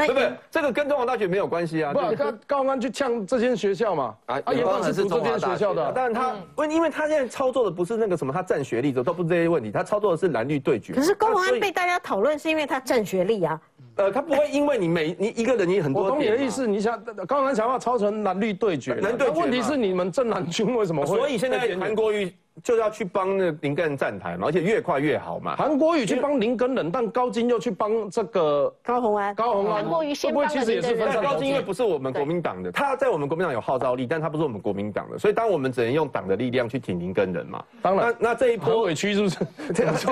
[0.05, 0.31] 对不对？
[0.51, 1.91] 这个跟中华大学没有关系啊。
[1.91, 4.15] 不，高高安去呛这间学校嘛？
[4.27, 5.91] 啊，也当然是这间学校的。
[5.95, 10.93] 但是他，因因为他现在操作的不是那个什么，他占学历的都不是这些问题，他操作的是蓝绿对决。
[10.93, 13.59] 可是高安被大家讨论是因为他占学历啊。
[13.95, 16.03] 呃，他不会因为你每你一个人你很多。
[16.03, 19.39] 我懂你的意思，你想刚刚想要抄成蓝绿对决，蓝对决。
[19.39, 21.17] 问题是你们正蓝军为什么会？
[21.17, 22.31] 所以现在韩国瑜。
[22.63, 25.55] 就要去帮那林根人站台嘛，而且越快越好嘛。
[25.55, 29.35] 韩国瑜去帮林根人，但高金又去帮这个高鸿安。
[29.35, 37.63] 高鸿安，韩国瑜先帮其实也是但高金因为不是我们国民党的，他在我们国民党有号召力，但他不是我们国民党的，所以当我们只能用党的力量去挺林根人嘛。
[37.81, 39.37] 当然，那那这一波委屈是不是？
[39.73, 40.09] 这样就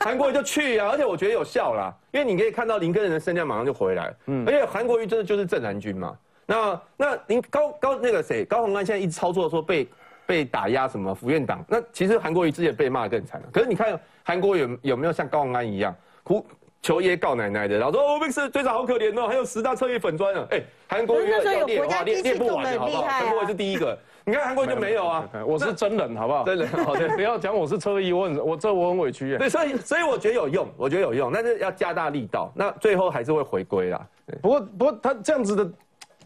[0.00, 4.12] 韩国瑜就去啊，而且我觉得有效啦，因为你可以看到林根人的声量马上就回来。
[4.26, 6.16] 嗯，而且韩国瑜真的就是正南军嘛。
[6.46, 9.86] 那那林高高那个谁高鸿安现在一直操作说被。
[10.28, 11.14] 被打压什么？
[11.14, 13.48] 福院党那其实韩国瑜之前被骂更惨了。
[13.50, 16.44] 可是你看韩国有有没有像高鸿安一样哭
[16.82, 20.46] 求爷告奶奶的，然后说哦，被是队长好可怜哦，还有十大彻夜粉砖啊！
[20.50, 23.02] 哎，韩国瑜要练的话练练不完的，好不好？
[23.04, 25.26] 韩国瑜是第一个，你看韩国瑜就没有啊。
[25.46, 26.44] 我是真人，好不好？
[26.44, 29.38] 真人，好的， 不要讲我是车衣，我很我这我很委屈。
[29.38, 34.06] 对，所以所以我觉得有用，我觉得有用，但是要加大力道，那最后还是会回归啦。
[34.42, 35.72] 不过不过他这样子的。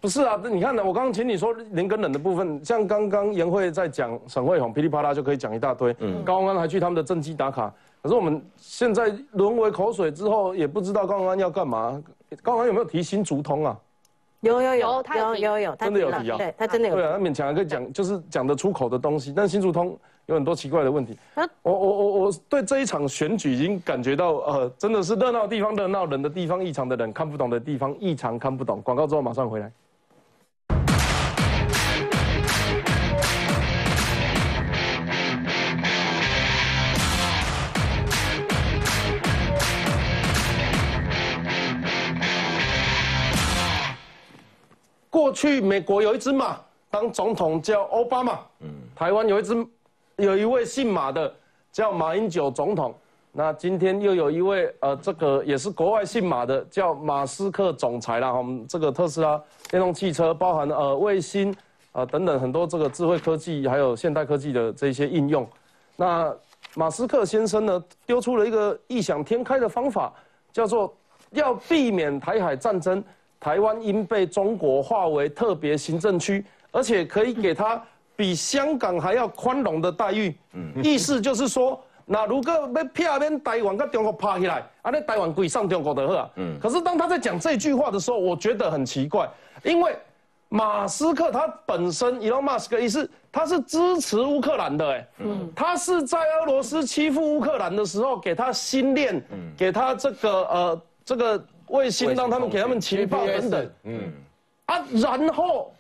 [0.02, 5.94] 不是啊，你看呢，我刚刚请你说林跟冷的部分，像刚刚颜慧在讲沈慧红噼里啪啦就可以讲一大堆。
[6.00, 12.02] 嗯，高安还去他们的政绩打卡，可是我们现在沦为口水之后，也不知道高安要干嘛。
[12.42, 13.78] 高安有没有提新竹通啊？
[14.40, 16.36] 有有有，他有有有，真的有提啊？
[16.36, 16.96] 对他真的有。
[16.96, 19.32] 对啊，他勉强还可以讲，就是讲得出口的东西。
[19.32, 21.16] 但新竹通有很多奇怪的问题。
[21.62, 28.82] 我我我我对这一场选举已经感觉到，呃，真的是热闹地方热闹，人的地方异常的人看不懂的地方异常看不懂。
[28.82, 29.70] 广告之后马上回来。
[45.12, 49.66] 过去美国有一只马当总统叫奥巴马，嗯，台湾有一只
[50.16, 51.30] 有一位姓马的
[51.70, 52.94] 叫马英九总统，
[53.30, 61.54] 那今天又有一位呃这个也是国外姓马的叫马斯克总裁啦，我们这个特斯拉电动汽车包含呃卫星
[61.92, 65.46] 啊等等很多这个智慧科技还有现代科技的这些应用，
[65.94, 66.34] 那
[66.74, 70.10] 马斯克先生呢丢出了一个异想天开的方法，
[70.54, 70.90] 叫做
[71.32, 73.04] 要避免台海战争。
[73.42, 77.82] 台湾应被中国划为特别行政区，而且可以给他
[78.14, 80.32] 比香港还要宽容的待遇。
[80.52, 86.30] 嗯意思就是说，那如果被片面台湾跟中国拍起来，啊，那台湾归上中国的好。
[86.36, 86.56] 嗯。
[86.60, 89.28] 可是当他在讲这句话的时候，我觉得很奇怪，
[89.64, 89.92] 因为
[90.48, 99.20] 马斯克他本身，Elon Musk 意思他是支持乌克兰的，哎，嗯，他是在俄罗斯欺负乌克兰的时候给他新链，
[99.56, 101.44] 给他这个呃这个。
[101.72, 104.12] 卫星让他们给他们情报等等，嗯，
[104.66, 105.72] 啊，然后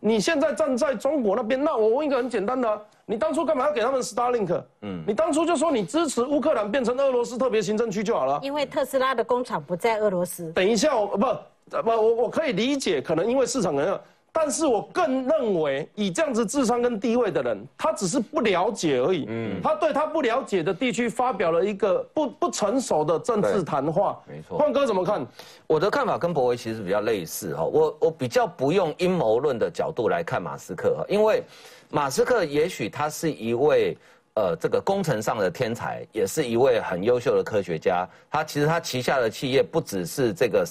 [0.00, 4.62] 你现在站在中国那边，那我问一个很简单的，你当初干嘛要给他们 Starlink？
[4.82, 8.40] 嗯，你当初就说你支持乌克兰变成俄罗斯特别行政区就好了。
[8.42, 10.52] 因为特斯拉的工厂不在俄罗斯。
[10.52, 13.98] 等一下，我不不，我我可以理解，可能因为市场原因，
[14.40, 19.24] 但是我更认为，以这样子智商跟地位的人，他只是不了解而已。
[19.26, 24.16] 嗯，他对他不了解的地区发表了一个不不成熟的政治谈话。
[24.28, 25.26] 没错，焕哥怎么看？
[25.66, 27.64] 我的看法跟博维其实比较类似哈。
[27.64, 31.42] 我我比较不用阴谋论的角度来看马斯克哈，因为
[31.90, 33.98] 马斯克也许他是一位。
[34.38, 38.08] 呃，这个工程上的天才，也是一位很优秀的科学家。
[38.30, 40.64] 他其实他旗下的企业不只是这个，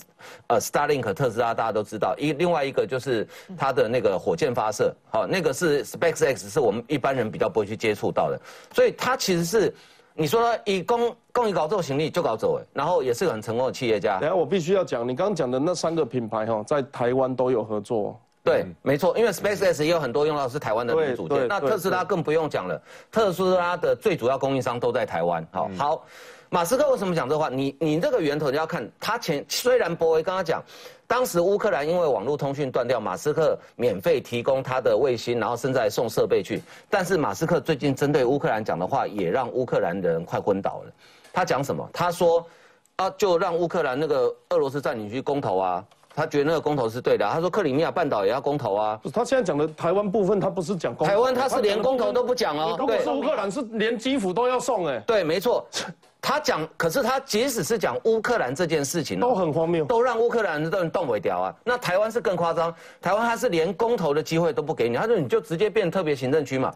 [0.47, 2.15] 呃，Starlink 特斯拉，大家都知道。
[2.17, 3.27] 一另外一个就是
[3.58, 8.39] 他的那个火箭发射，好，那个是 SpaceX，是我们一般人比较不会去接触到的。
[8.73, 9.75] 所以他其实是，
[10.13, 14.17] 你说以公公益搞做行李就搞走哎，然后也是很成功的企业家。
[14.21, 18.17] 等下我必须要讲，你刚刚讲的那三个品牌哈，在台湾都有合作。
[18.47, 22.81] 对，没错，因为 SpaceX 也有很多用到是台湾的零组件，那特斯拉更不用讲了，
[23.12, 25.45] 特斯拉的最主要供应商都在台湾。
[25.51, 26.05] 好，好，
[26.49, 27.49] 马斯克为什么讲这话？
[27.49, 30.63] 你你这个源头你要看，他前虽然博威刚刚讲，
[31.05, 40.91] 当时乌克兰因为网络通讯断掉，马斯克免费提供他的卫星，然后甚至还送设备去，但是马斯克最近针对乌克兰讲的话，也让乌克兰人快昏倒了。
[41.33, 41.88] 他讲什么？
[41.93, 42.45] 他说
[42.95, 45.86] 啊，就让乌克兰那个俄罗斯占领区公投啊。
[46.17, 48.99] 他觉得那个公投是对的，他说克里米亚半岛也要公投啊。
[49.13, 52.75] 他现在讲的台湾部分，他不是讲公台湾，他是连公投都不讲哦。
[52.88, 54.97] 对，是乌克兰是连基辅都要送哎。
[55.06, 55.63] 对，没错。
[56.19, 61.56] 他讲，可是他即使是讲乌克兰这件事情，都很荒谬，都让乌克兰人都动尾掉啊。
[61.63, 66.73] 那台湾是更夸张，台湾他是连公投的机会都不给你，他说你就直接变特别行政区嘛。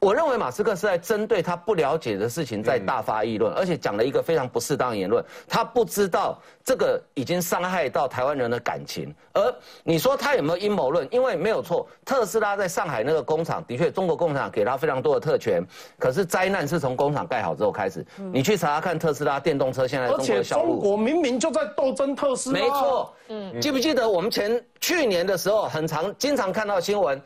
[0.00, 5.22] 我认为马斯克是在针对他不了解的事情在大发议论，而且讲了一个非常不适当的言论。
[5.46, 9.14] 他不知道这个已经伤害到台湾人的感情。
[9.34, 11.06] 而你说他有没有阴谋论？
[11.10, 15.62] 因为没有错，特斯拉在上海那个工厂的确，中国共产党给他非常多的特权。
[15.98, 18.02] 可是灾难是从工厂盖好之后开始。
[18.32, 20.70] 你去查查看特斯拉电动车现在中国的销路。
[20.70, 22.58] 中国明明就在斗争特斯拉。
[22.58, 27.20] 没错，嗯，记不记得我们前去年的时候，很常经常看到新闻。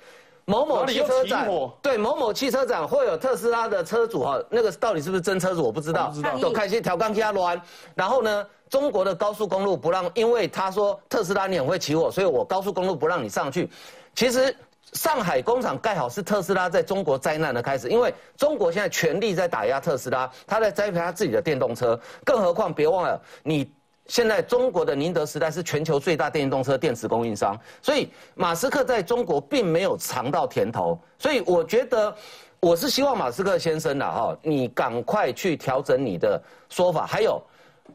[0.46, 1.48] 某某汽车展，
[1.80, 7.60] 对某某汽车展会有特斯拉的车主哈，那个到底是不是真车主我不知道，都开些调缸加乱。
[7.94, 13.68] 然后呢，中国的高速公路不让，因为他说特斯拉你很会起火，所以我高速公路不让你上去。
[14.14, 14.54] 其实
[14.92, 21.98] 上海工厂盖好是特斯拉在中国灾难的开始，因为中国现在全力在打压特斯拉，他在栽培他自己的电动车。
[22.24, 23.72] 更何况别忘了你。
[24.06, 32.14] 现在中国的宁德时代是全球最大电动车电池供应商，所以马斯克在中国并没有尝到甜头，所以我觉得
[32.60, 37.42] 我是希望马斯克先生呐，哈，你赶快去调整你的说法，还有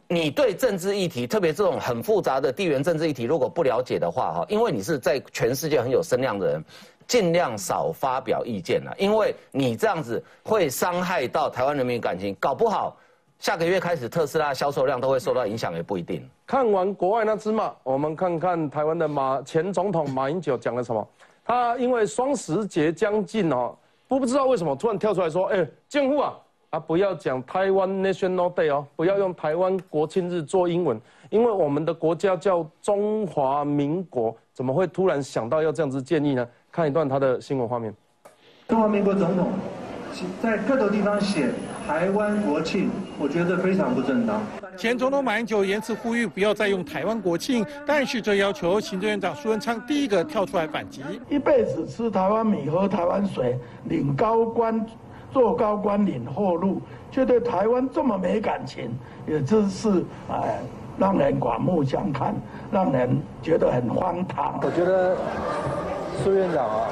[0.08, 6.65] 你对政治议题，特别这种很复杂的地缘政治议题，如果不了解的话，哈，因为你是在全世界很有声量的人，
[7.08, 12.98] 尽量少发表意见了，因为你这样子会伤害到台湾人民感情，搞不好。
[13.39, 16.30] 下个月开始，特斯拉销售量都会受到影响，也不一定。
[16.45, 21.08] 看完国外那只马，我们看看台湾的马前总统马英九讲了什么。
[21.45, 23.73] 他因为双十节将近哦，
[24.10, 26.38] 不不知道为什么突然跳出来说：“哎，政府啊，
[26.71, 30.99] 啊不要讲台湾 National Day 哦，不要用台湾国庆日做英文，
[31.30, 37.95] 因为我们的国家叫中华民国，怎么会突然想到要这样子建议呢？”看一段他的新闻画面。
[38.67, 39.47] 中华民国总统
[40.41, 41.49] 在各个地方写。
[41.89, 44.39] 台湾国庆，我觉得非常不正当。
[44.78, 51.02] 前总统马英九言辞呼吁不要再用台湾国庆，但是这要求行政院长苏文昌第一个跳出来反击。
[51.30, 54.86] 一辈子吃台湾米喝台湾水，领高官
[55.32, 60.60] 做高官领后路，却对台湾这么没感情，也真是哎，
[60.95, 62.36] 让人刮目相看，
[62.71, 64.60] 让人觉得很荒唐。
[64.62, 65.17] 我觉得
[66.23, 66.88] 苏院长啊，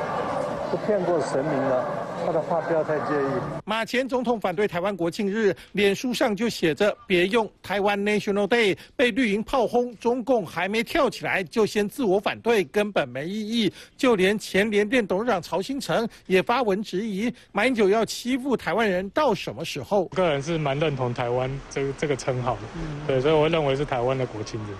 [0.71, 1.85] 是骗过神明了。
[2.25, 3.27] 他的话不要太介意。
[3.63, 13.71] 马前总统反对台湾国庆日，脸书上就写着“别用台湾 National Day”，被绿营炮轰，中共还没跳起来就先自我反对，根本没意义。
[13.95, 20.05] 就连前联电董事长曹新成也发文质疑：马英九要欺负台湾人到什么时候？
[20.07, 24.73] 个人是蛮认同台湾这个这个称号的，嗯对，所以我认为是台湾的国庆日。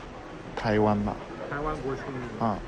[0.57, 1.15] 台湾吧，
[1.49, 2.59] 台湾国庆日啊。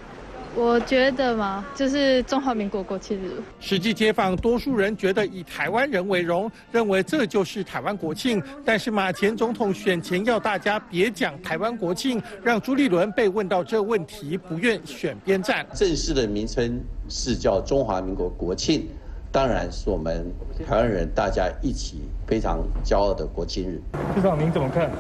[0.60, 3.32] 我觉得嘛，就是中华民国国庆日。
[3.62, 8.44] 实际街访，多数人觉得以台湾人为荣，认为这就是台湾国庆。
[8.66, 15.66] 但是马前总统选前要大家别讲台湾国庆，让朱立伦被问到这问题，不愿选边站。
[15.74, 18.86] 正式的名称是叫中华民国国庆，
[19.32, 20.30] 当然是我们
[20.68, 23.82] 台湾人大家一起非常骄傲的国庆日。
[24.14, 24.92] 市长您怎么看？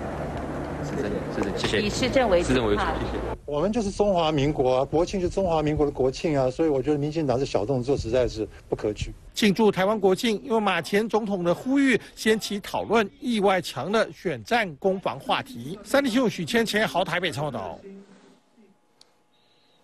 [0.83, 1.81] 是的，是的，谢谢。
[1.81, 3.19] 以市政为主，市政为主，谢谢。
[3.45, 9.11] 我们就是中华民国啊，国庆是中华民国的国庆啊，所以我觉得民进党这小动作，实在是不可取。
[9.33, 15.79] 庆祝台湾国庆，因为马前总统的呼吁掀起讨论，意外强的选战攻防话题。
[15.83, 17.79] 三立新闻许谦、钱豪台北报道。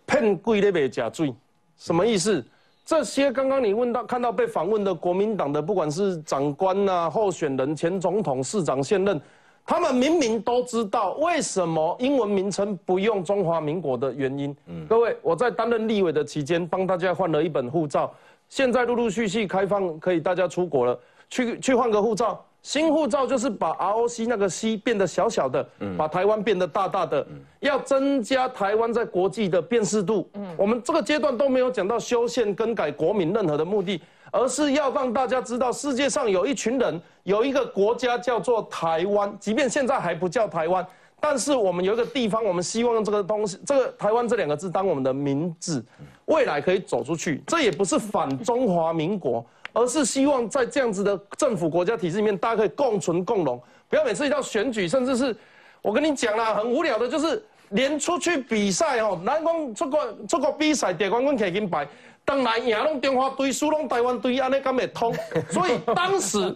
[0.06, 1.34] 骗鬼咧卖假水，
[1.78, 2.46] 什么意思？
[2.86, 9.20] 这些刚刚你问到看到被访问的国民党的，不管是长官呐、候选人、前总统、市长、现任，
[9.66, 14.56] 他们明明都知道为什么英文名称不用中华民国的原因。
[14.68, 18.14] 嗯各位，我在担任立委的期间，帮大家换了一本护照，
[18.48, 21.00] 现在陆陆续续开放，可以大家出国了，
[21.30, 22.46] 去去换个护照。
[22.62, 27.26] 新护照就是把 ROC 那个 C 变得小小的，把台湾变得大大的，
[27.60, 30.28] 要增加台湾在国际的辨识度。
[30.58, 34.02] 我们这个阶段都没有讲到修宪更改国民任何的目的，
[34.32, 40.88] 而是要让大家知道世界上有一群人，有一个国家叫做台湾，即便现在还不叫台湾，
[41.20, 45.84] 但是我们有一个地方，我们希望用这个东西，这个台湾这两个字当我们的名字，
[46.26, 47.44] 未来可以走出去。
[47.46, 49.46] 这也不是反中华民国。
[49.78, 55.36] 而是希望在这样子的政府国家体制里面，大家可以共存共荣，不要每次一到选举，甚至是，
[55.82, 60.00] 我跟你讲啦，很无聊的，就是连出去比赛哦，南光出国
[60.30, 61.86] 出国比赛，得冠军摕金牌，
[62.24, 65.14] 当然赢拢中华队，输拢台湾队，安尼敢会通？
[65.50, 66.56] 所以当时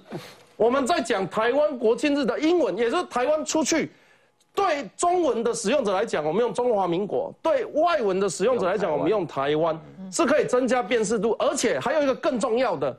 [0.59, 3.89] 我们在讲台湾国庆日的英文，也是台湾出去。
[4.53, 9.79] 对中文的使用者来讲，我们用中华民国；对外文的使用者来讲，我们用台湾，
[10.11, 12.93] 是可以增加辨识度，而且还有一个更重要的，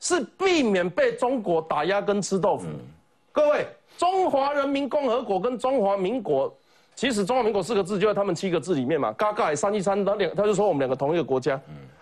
[0.00, 2.66] 是避免被中国打压跟吃豆腐。
[3.30, 6.52] 各位，中华人民共和国跟中华民国，
[6.96, 11.60] 其实中华民国四个字就在他们七个字里面嘛，嘎嘎三一三，他两他就说我们两个同一个国家。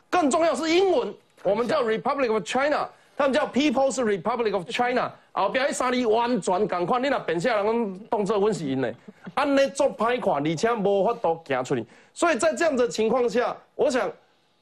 [0.09, 2.88] 更重要是英文，我们叫 Republic of China。
[3.17, 8.93] 他们叫 People's Republic of China，后边迄三字完全共款，你若变下人讲当做阮是因的，
[9.35, 11.87] 安尼做歹看，而且无法度行出去。
[12.12, 14.11] 所以在这样的情况下，我想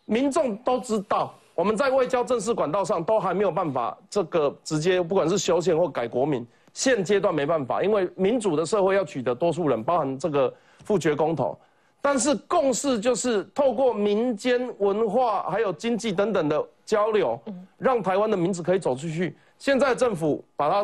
[0.05, 10.53] 民众都知道，我们在外交正式管道上都还没有办法这个直接，不管是修宪或改国民，现阶段没办法，因为民主的社会要取得多数人，包含这个
[10.85, 11.59] 复决公投。
[12.05, 17.41] 但是共识就是透过民间文化还有经济等等的交流，
[17.79, 19.37] 让台湾的名字可以走出去。
[19.57, 20.83] 现在政府把它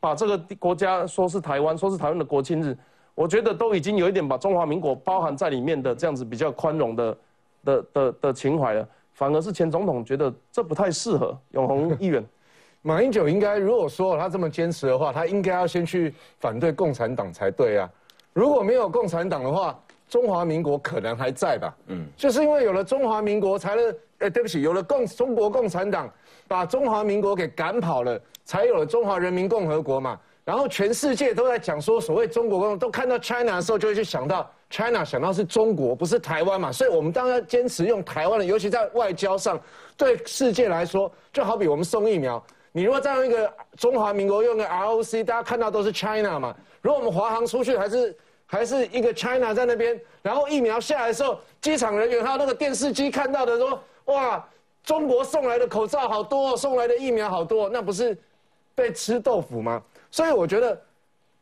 [0.00, 2.76] 把这个国家说是台湾，说是台湾的国庆日，
[3.14, 7.16] 我觉得都已经有一点把中华民国包含在里面的这样子比较宽容的
[7.64, 8.86] 的的的情怀了。
[9.14, 11.38] 反而是前总统觉得这不太适合。
[11.52, 12.22] 永红议员，
[12.82, 17.88] 马英九应该如果说他这么坚持的话，他应该要先去反对共产党才对啊。
[18.32, 21.74] 如果没有共产党的话，中华民国可能还在吧？
[21.88, 26.08] 嗯，就是因为有了中华民国，才能，哎，对不起，有了共中国共产党，
[26.46, 30.18] 把中华民国给赶跑了，才有了中华人民共和国嘛。
[30.44, 36.70] 然后全世界都在讲说，所谓中国共，都看到 China 的时候，就会去想到 China，想到是中国，不是台湾嘛。
[36.70, 39.60] 所以我们当然要坚持用台湾的，尤其在外交上，
[39.96, 42.40] 对世界来说，就好比我们送疫苗，
[42.70, 46.54] 你如果再用一个中华民国用个 ROC，大家看到都是 China 嘛。
[46.80, 48.16] 如果我们华航出去还是。
[48.46, 54.48] 还是一个 China 在那边，然后疫苗下来的时候，机场人员还有那个电视机看到的说：“哇，
[54.82, 58.16] 中国送来的口罩好多，送来的疫苗好多，那不是
[58.74, 60.80] 被吃豆腐吗？”所以我觉得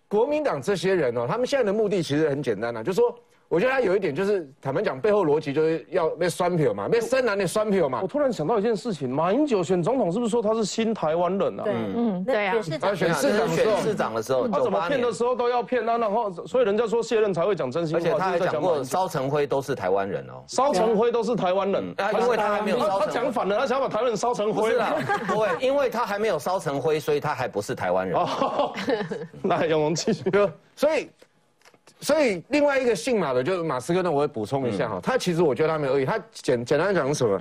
[0.08, 3.16] 国民党这些人哦，他们现在的目的其实很简单啊，就是说。
[3.48, 8.00] 我觉得他有一点就是，坦白讲，背后逻辑就是要被酸票嘛，被深蓝的酸票嘛。
[8.02, 11.62] 我突然想到一件事情，马英九选总统是不是说他是新台湾人啊？
[11.62, 12.54] 对，嗯，对啊。
[12.80, 15.96] 他选市长选市长的时候，他怎么骗的时候都要骗他？
[15.98, 18.00] 然后，所以人家说卸任才会讲真心话。
[18.00, 20.42] 而且他还讲过，烧成灰都是台湾人哦。
[20.48, 22.98] 烧成灰都是台湾人，因为他还没有烧。
[22.98, 24.96] 他讲反了，他想把台湾人烧成灰了。
[25.28, 28.18] 不会，因为他还没有烧成灰，所以他还不是台湾人。
[29.42, 30.24] 那永龙继续。
[30.74, 31.08] 所以。
[32.04, 37.40] 所以另外一个姓马的，就是马斯克呢，我会补充一下哈，他其实我觉得他没有恶意，他简简单讲是什么？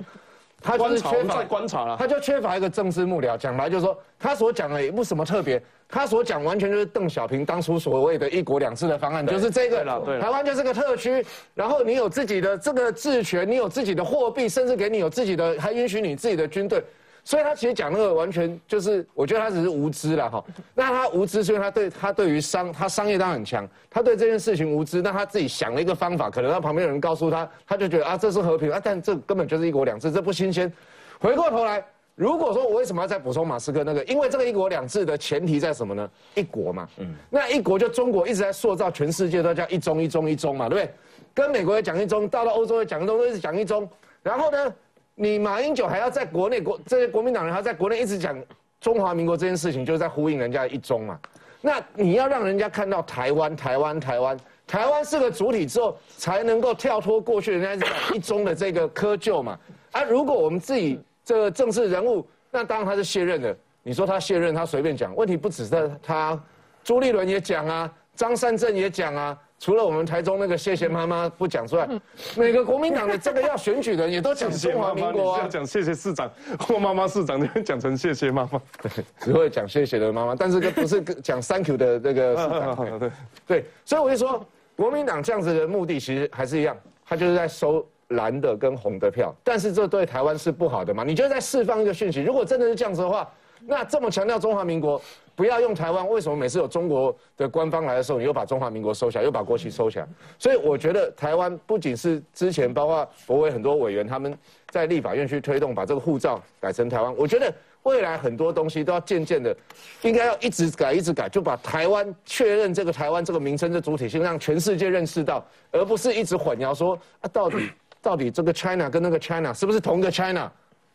[0.62, 3.36] 他就是缺乏观察了，他就缺乏一个政治幕僚。
[3.36, 9.84] 讲白就是说，他所讲的也不什么特别，他所讲完全就是邓小平当初所谓的一国两制的方案，就是这个，
[10.18, 16.82] 台湾就是个特区，然后你有自己的这个治权，你有自己的货币，甚至给你有自己的，还允许你自己的军队。
[17.24, 20.44] 所以他其实讲那个完全就是，我觉得他只是无知了哈。
[20.74, 30.70] 那他无知是因为他对他对于商他商业当然很强，他对这件事情无知，那他自己想了一个方法，可能他旁边有人告诉他，他就觉得啊这是和平啊，但这根本就是一国两制，这不新鲜。
[31.18, 31.82] 回过头来，
[32.14, 34.04] 如果说我为什么要再补充马斯克那个？
[34.04, 36.10] 因为这个一国两制的前提在什么呢？
[36.34, 40.94] 一国嘛，嗯，那一国就中国一直在塑造全世界都叫一中一中一中嘛，对不对？
[41.32, 43.88] 跟美国也讲一中，到了欧洲也讲一中，都一直讲一中，
[44.22, 44.74] 然后呢？
[45.14, 48.36] 你马英九还要在国内国这些国民党人还要在国内一直讲
[48.80, 51.18] 中华民国这件事情，就是在呼应人家一中嘛。
[51.60, 54.36] 那你要让人家看到台湾、台湾、台湾，
[54.66, 59.58] 台湾是个主体之后，才能够跳脱过去人家一中的这个窠臼嘛。
[59.92, 63.56] 啊，如果我们自己这个政治人物，那当然他是卸任的。
[63.82, 66.38] 你说他卸任，他随便讲，问题不止在他，
[66.82, 69.38] 朱立伦也讲啊，张善政也讲啊。
[69.64, 71.88] 除了我们台中那个谢谢妈妈不讲之外，
[72.36, 83.10] 每个国民党的这个要选举的人也都讲中华民国啊，讲谢谢市长 或妈妈市长，你讲成谢谢妈妈，对， 只会讲谢谢的妈妈，但是不是讲 thank you 的那个市长，对
[83.46, 84.46] 对，所以我就说，
[84.76, 86.76] 国民党这样子的目的其实还是一样，
[87.08, 87.82] 他就是在收。
[88.08, 91.02] 蓝的跟红的票，但是这对台湾是不好的嘛？
[91.02, 93.28] 你就在释放一个讯息，如果真的是这样子的话，
[93.66, 95.00] 那这么强调中华民国，
[95.36, 100.06] 不要用台湾，为什么每次有中国的官方来的时候，你又把中华民国收起来，又把国旗收起来？
[100.38, 104.36] 所以我觉得台湾不仅是之前包括国委很多委员他们
[104.70, 109.56] 在立法院去推动把这个护照改成台湾，我觉得未来很多东西都要渐渐的，
[110.02, 117.70] 应该要一直改一直改，就把台湾确认这个台湾这个名称的主体性，让全世界认识到，而不是一直混淆说啊到底。
[118.04, 120.52] 到底这个 China 跟那个 China 是不是同一个 China？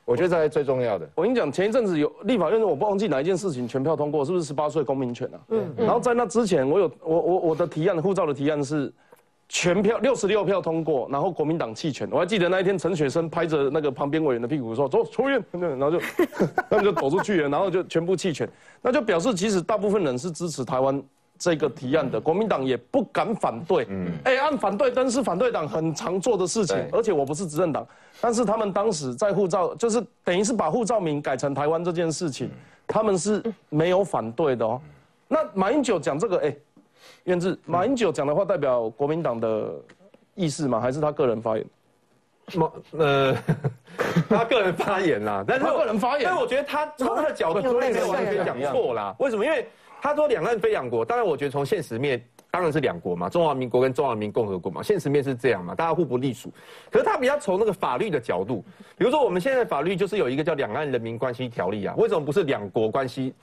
[0.09, 1.07] 我觉得这是最重要的。
[1.13, 5.39] 我跟你讲，前一阵子有立法院，我不忘记哪一件事情全票通过，是不是十八岁公民权啊？
[5.49, 5.71] 嗯。
[5.77, 8.91] 然后在那之前，我有我我我的提案，护照的提案是
[9.47, 12.09] 全票六十六票通过，然后国民党弃权。
[12.11, 15.99] 我还记得那一天，陈雪生拍着那个旁边委员的屁股说：“走出院。”然后就
[16.71, 18.49] 他们就走出去了，然后就全部弃权。
[18.81, 20.99] 那就表示，其实大部分人是支持台湾。
[21.39, 27.87] 这个提案的国民党也不敢反对，嗯，哎，按反对灯是反对党很常做的事情，而且我不是执政党，
[28.19, 32.51] 但是他们当时在护照，就是等于是把护照名改成台湾这件事情，
[32.85, 34.81] 他们是没有反对的哦。
[35.29, 36.53] 那马英九讲这个，哎，
[37.23, 39.71] 院志，马英九讲的话代表国民党的
[40.35, 40.81] 意思吗？
[40.81, 41.65] 还是他个人发言？
[42.55, 43.33] 马呃，
[44.27, 49.15] 他个人发言啦，但是个人发言，但我觉得他从他的角度没有完全讲错啦。
[49.19, 49.45] 为什么？
[49.45, 49.65] 因为。
[50.01, 56.51] 他说两岸非两国，当然我觉得从现实面当然是两国嘛，中华民国跟中华人民共和国嘛，现实面是这样嘛，大家互不隶属。
[56.89, 58.63] 可是他比较从那个法律的角度，
[58.97, 63.33] 比如说我们现在法律就是有一个叫《两岸人民关系条例》啊，为什么不是两国关系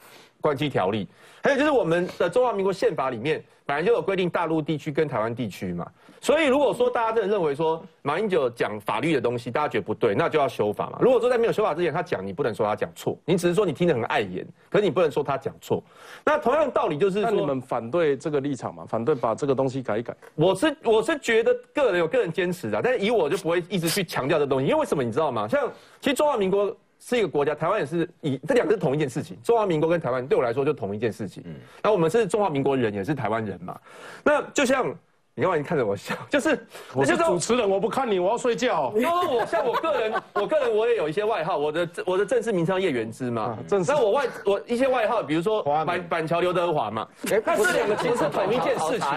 [0.41, 1.07] 关系条例？
[1.43, 5.87] 还有就是我们的中华民国宪法里面本来就有规定大陆地区跟台湾地区嘛。
[6.27, 10.99] 所以，如果说大家真的认为说马英九讲法律的东西，大家觉得不对，那就要修法嘛。
[11.01, 15.81] 如果说在没有修法之前，他讲，你不能说他讲错，你只是说你听得很碍眼，可是你不能说他讲错。
[16.24, 18.85] 那同样道理就是说，你们反对这个立场嘛？
[18.85, 20.12] 反对把这个东西改一改？
[20.35, 25.47] 我是我是觉得个人有个人坚持的，但是以我就不会一直去强调这东西，因为为什么你知道吗？
[25.47, 25.70] 像
[26.01, 29.39] 其实中华民国是一个国家，台湾也是以这两个是同一件事情。
[29.45, 31.45] 中华民国跟台湾对我来说就同一件事情。
[31.47, 31.55] 嗯，
[31.85, 33.79] 那我们是中华民国人，也是台湾人嘛。
[34.24, 34.93] 那就像。
[35.39, 35.57] 你干嘛？
[35.59, 38.91] 你看着我笑， 就是我是主持人，我不看你，我要睡觉。
[38.97, 43.59] 因 为我像我个人，我个人我也有一些外号，我的我的正式名称叶元之嘛。
[43.68, 43.93] 正式。
[43.93, 47.07] 那我外我一些外号，比如说板板桥刘德华嘛。
[47.22, 49.11] 那这两个其实是同一件事情。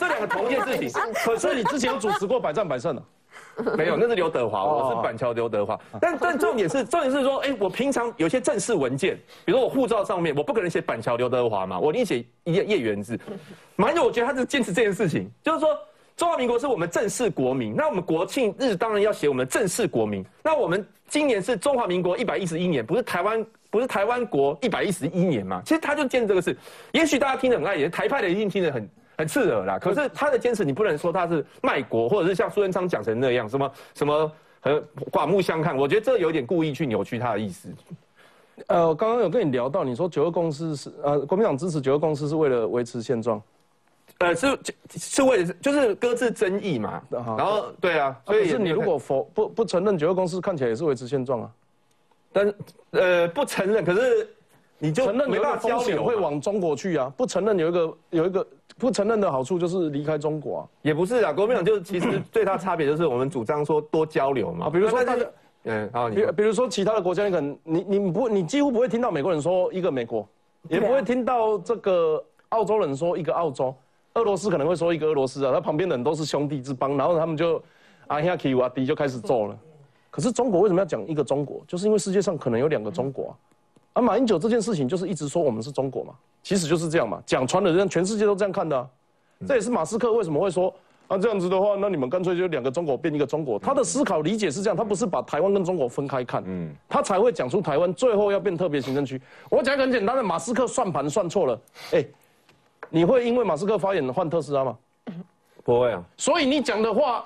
[0.00, 1.02] 这两个同一件事情。
[1.24, 3.02] 可是你之前有主持过百战百胜的。
[3.76, 5.78] 没有，那是刘德华，我是板桥刘德华。
[6.00, 13.18] 但但重点是，重点是说，哎，我平常有些正式文件，比如说我护照上面，我不可能写板桥刘德华嘛，我一定写叶叶元之。
[13.76, 15.68] 马英九，我觉得他是坚持这件事情，就是说
[16.16, 20.24] 中华民国是我们正式国民，那我们国庆日当然要写我们正式国民。
[20.42, 25.60] 那我们今年是中华民国一百一十一年，不是台湾不是台湾国一百一十一年嘛？
[25.64, 26.56] 其实他就坚持这个事，
[26.92, 28.88] 也许大家听得很爱，也台派的一定听得很。
[29.22, 35.76] 很刺耳啦，可是他的坚持，你不能说他是卖国，或者是像苏贞昌讲成那样，什么什么很刮目相看。
[35.76, 37.68] 我觉得这有点故意去扭曲他的意思。
[38.66, 43.40] 呃，刚刚有跟你聊到，你说九二共识是呃，国民党支持九二共识是为了维持现状，
[44.18, 44.58] 呃，是
[44.90, 47.00] 是为了就是搁置争议嘛。
[47.08, 51.50] 然后对啊，所以是你如果否不不承认九二共识，看起来也是维持现状啊。
[52.32, 52.52] 但
[52.90, 54.28] 呃不承认，可是
[54.78, 57.12] 你就承认没办法交流，会往中国去啊。
[57.16, 58.44] 不承认有一个有一个。
[58.82, 65.24] 不承认的好处就是离开中国啊，也不是啊，国民党就是其实最大差别就是我们主张说多交流嘛，比如说大家，
[65.62, 70.26] 嗯，好，比比如说其他的国家，你可能你你不你几乎不会听到美国人说一个美国，
[70.68, 73.72] 也不会听到这个澳洲人说一个澳洲，
[74.14, 77.62] 俄罗斯可能会说一个俄罗斯啊，他旁边的人都是兄弟之邦，然后他们就
[78.08, 79.56] 啊呀 Q 啊迪就开始做了，
[80.10, 81.62] 可是中国为什么要讲一个中国？
[81.68, 83.32] 就是因为世界上可能有两个中国。
[83.94, 88.88] 而马英九这件事情就是一直说我们是中国嘛，其实就是这样嘛，讲穿了，让全世界都这样看的。
[89.46, 90.72] 这也是马斯克为什么会说
[91.08, 93.58] 啊这样子的话，那你们干脆就两个中国变一个中国。
[93.58, 99.20] 他的思考理解是这样，他不是把台湾跟中国分开看，嗯，他才会讲出台湾最后要变特别行政区。
[99.50, 101.60] 我讲很简单的，马斯克算盘算错了，
[101.92, 102.04] 哎，
[102.88, 104.78] 你会因为马斯克发言换特斯拉吗？
[105.64, 106.02] 不会啊。
[106.16, 107.24] 所以你讲的话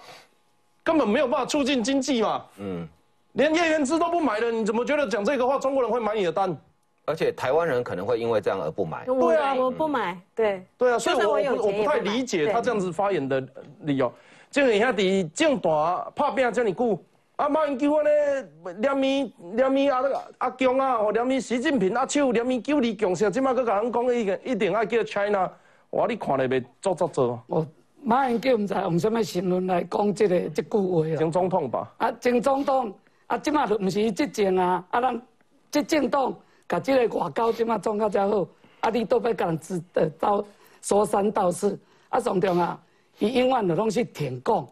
[0.82, 2.88] 根本没有办法促进经济嘛，嗯。
[3.36, 6.56] 连叶元之都不买了，你怎么觉得讲这个话中国人会买你的单？
[7.04, 9.04] 而且台湾人可能会因为这样而不买。
[9.04, 10.18] 对啊，我不买。
[10.34, 13.46] 对对啊，所以我我不太理解他这样子发言的
[13.82, 14.10] 理由。
[14.50, 16.98] 这个兄弟正大拍拼这么久，
[17.36, 25.50] 啊，马英九安尼连咪连咪啊那个阿强啊，或连咪习近平阿手连咪救李强，现即马搁甲人讲一个一定要叫 China，
[25.90, 27.38] 哇，你看了袂做做做？
[27.48, 27.66] 我
[28.02, 31.16] 马英九唔知用什么新闻来讲这个这句话啊？
[31.18, 31.92] 前总统吧？
[31.98, 32.92] 啊，前总统
[33.26, 35.22] 啊，即马就毋是执政啊，啊，咱
[35.70, 36.36] 执政党
[36.68, 38.48] 甲即个外交即马创到遮好，
[38.80, 40.44] 啊，你都要甲人指呃到
[40.80, 42.80] 说三道四，啊，上重啊，
[43.18, 44.68] 伊永远就拢是舔共、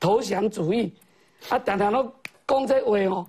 [0.00, 0.94] 投降主义，
[1.48, 2.12] 啊，常常拢
[2.46, 3.26] 讲这话哦，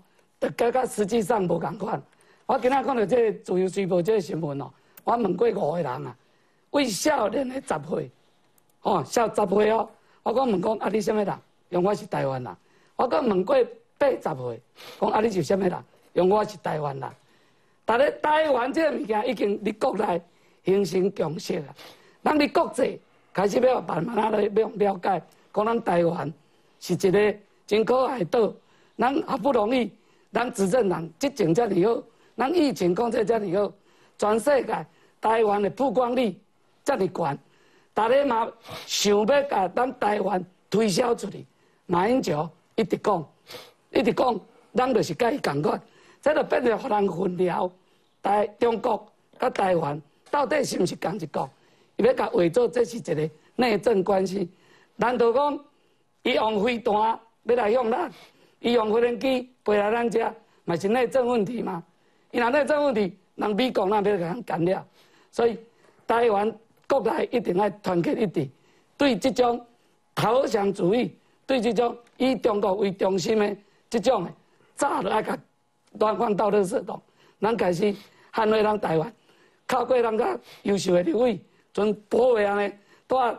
[0.57, 2.01] 甲甲实际上无共款。
[2.45, 4.71] 我今仔看到这自由时报这个新闻哦，
[5.03, 6.15] 我问过五个人啊，
[6.71, 8.09] 为少年的十岁。
[8.81, 9.89] 哦，少十岁哦，
[10.23, 11.35] 我讲问讲啊，你什么人？
[11.67, 12.55] 用我是台湾人。
[12.95, 13.55] 我讲问过
[13.99, 14.61] 八十岁，
[14.99, 15.77] 讲啊，你是什么人？
[16.13, 17.09] 用我是台湾人。
[17.85, 20.21] 但咧台湾这个物件已经伫国内
[20.63, 21.75] 形成共识啊。
[22.23, 22.99] 咱伫国际
[23.33, 25.21] 开始要慢慢啊来要了解，
[25.53, 26.33] 讲咱台湾
[26.79, 27.35] 是一个
[27.67, 28.51] 真可爱岛。
[28.97, 29.91] 咱好不容易，
[30.31, 32.03] 咱执政人执政遮尔好，
[32.37, 33.73] 咱疫情控制遮尔好，
[34.17, 34.85] 全世界
[35.19, 36.37] 台湾的曝光率
[36.83, 37.39] 遮尔悬。
[37.93, 38.47] 大家嘛
[38.85, 41.45] 想要把咱台湾推销出去，
[41.85, 43.25] 马英九一直讲，
[43.91, 44.39] 一直讲，
[44.73, 45.81] 咱就是甲伊共款，
[46.21, 47.71] 这就变成互人混淆。
[48.21, 49.07] 台中国
[49.39, 51.49] 甲台湾到底是毋是同一国？
[51.97, 54.49] 伊要甲伪造这是一个内政关系。
[54.95, 55.59] 难道讲
[56.23, 56.93] 伊用飞弹
[57.43, 58.11] 要来向咱，
[58.59, 60.33] 伊用飞人机飞来咱遮，
[60.65, 61.83] 嘛是内政问题吗？
[62.31, 64.85] 伊若内政问题，人美国那要甲人干了，
[65.31, 65.57] 所以
[66.05, 66.53] 台湾。
[66.89, 68.49] 国内一定要团结一致，
[68.97, 69.63] 对这种
[70.15, 71.15] 投降主义，
[71.45, 73.55] 对这种以中国为中心的
[73.89, 74.31] 这种的，
[74.75, 75.37] 早就爱甲
[75.93, 77.01] 乱放到垃圾桶。
[77.41, 77.95] 咱开始
[78.33, 79.13] 捍卫咱台湾，
[79.65, 81.39] 靠过咱家优秀诶立委，
[81.73, 82.73] 准保卫安尼，
[83.07, 83.35] 带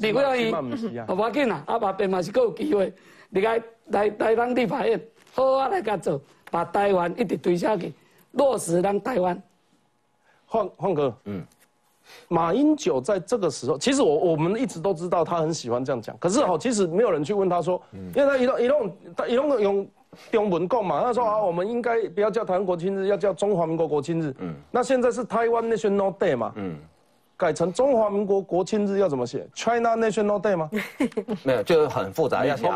[0.00, 1.62] 立委而已，无要紧啦。
[1.66, 2.92] 啊，后边嘛是够有机会，
[3.30, 5.00] 你来来来咱立法院，
[5.32, 7.92] 好好来甲做，把台湾一直推下去，
[8.32, 9.40] 落实咱台湾。
[10.48, 11.44] 放放哥，嗯。
[12.28, 19.88] 马英九在这个时候，其实我我们一直都知道他很喜欢这样讲，可是哈，其实没有人去问他说，因为他一弄一弄他一弄用
[20.30, 24.34] 中文讲嘛，他说啊，我们应该不要叫台湾国庆日，要叫中华民国国庆日。
[24.38, 26.76] 嗯，那现在是台湾 National Day 嘛，嗯，
[27.36, 30.70] 改成中华民国国庆日要怎么写？China National Day 吗？
[31.42, 32.68] 没有，就很复杂，要写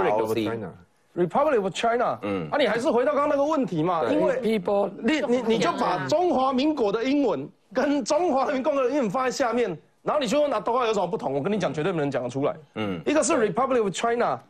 [1.15, 2.19] Republic of China。
[2.23, 7.49] 嗯，啊，你还是回到刚刚那个问题嘛，因为 people，你你你就把中华民国的英文。
[7.71, 9.69] 跟中华人民共和国的英文放在下面，
[10.03, 11.35] 然后你说那都话有什么不同？
[11.35, 12.57] 我跟你讲，绝对没人讲得出来。
[12.77, 14.41] 嗯，一个是 Republic of China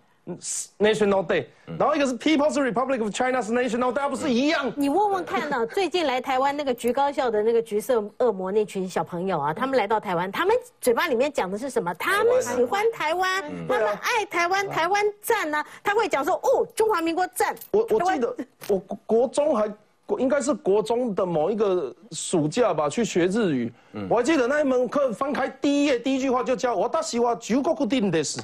[0.79, 1.47] National Day，
[1.79, 4.73] 然后一个是 People's Republic of China's National Day，不是一样？
[4.77, 5.67] 你问问看呢？
[5.73, 11.93] 最近来台湾那个橘高校的那个橘色恶魔那群小朋友啊，他们来到台湾，他们嘴巴里面讲的是什么？
[11.95, 15.65] 他们喜欢台湾，他们爱台湾，台湾赞呢？
[15.83, 17.57] 他会讲说哦，中华民国赞。
[17.71, 18.37] 我我记得
[18.69, 19.73] 我国中还。
[20.19, 23.71] 应该是国中的某一个暑假吧，去学日语。
[24.09, 28.41] 我还记得那一门课，翻开第一页，第一句话就叫我大喜欢九国固定的是，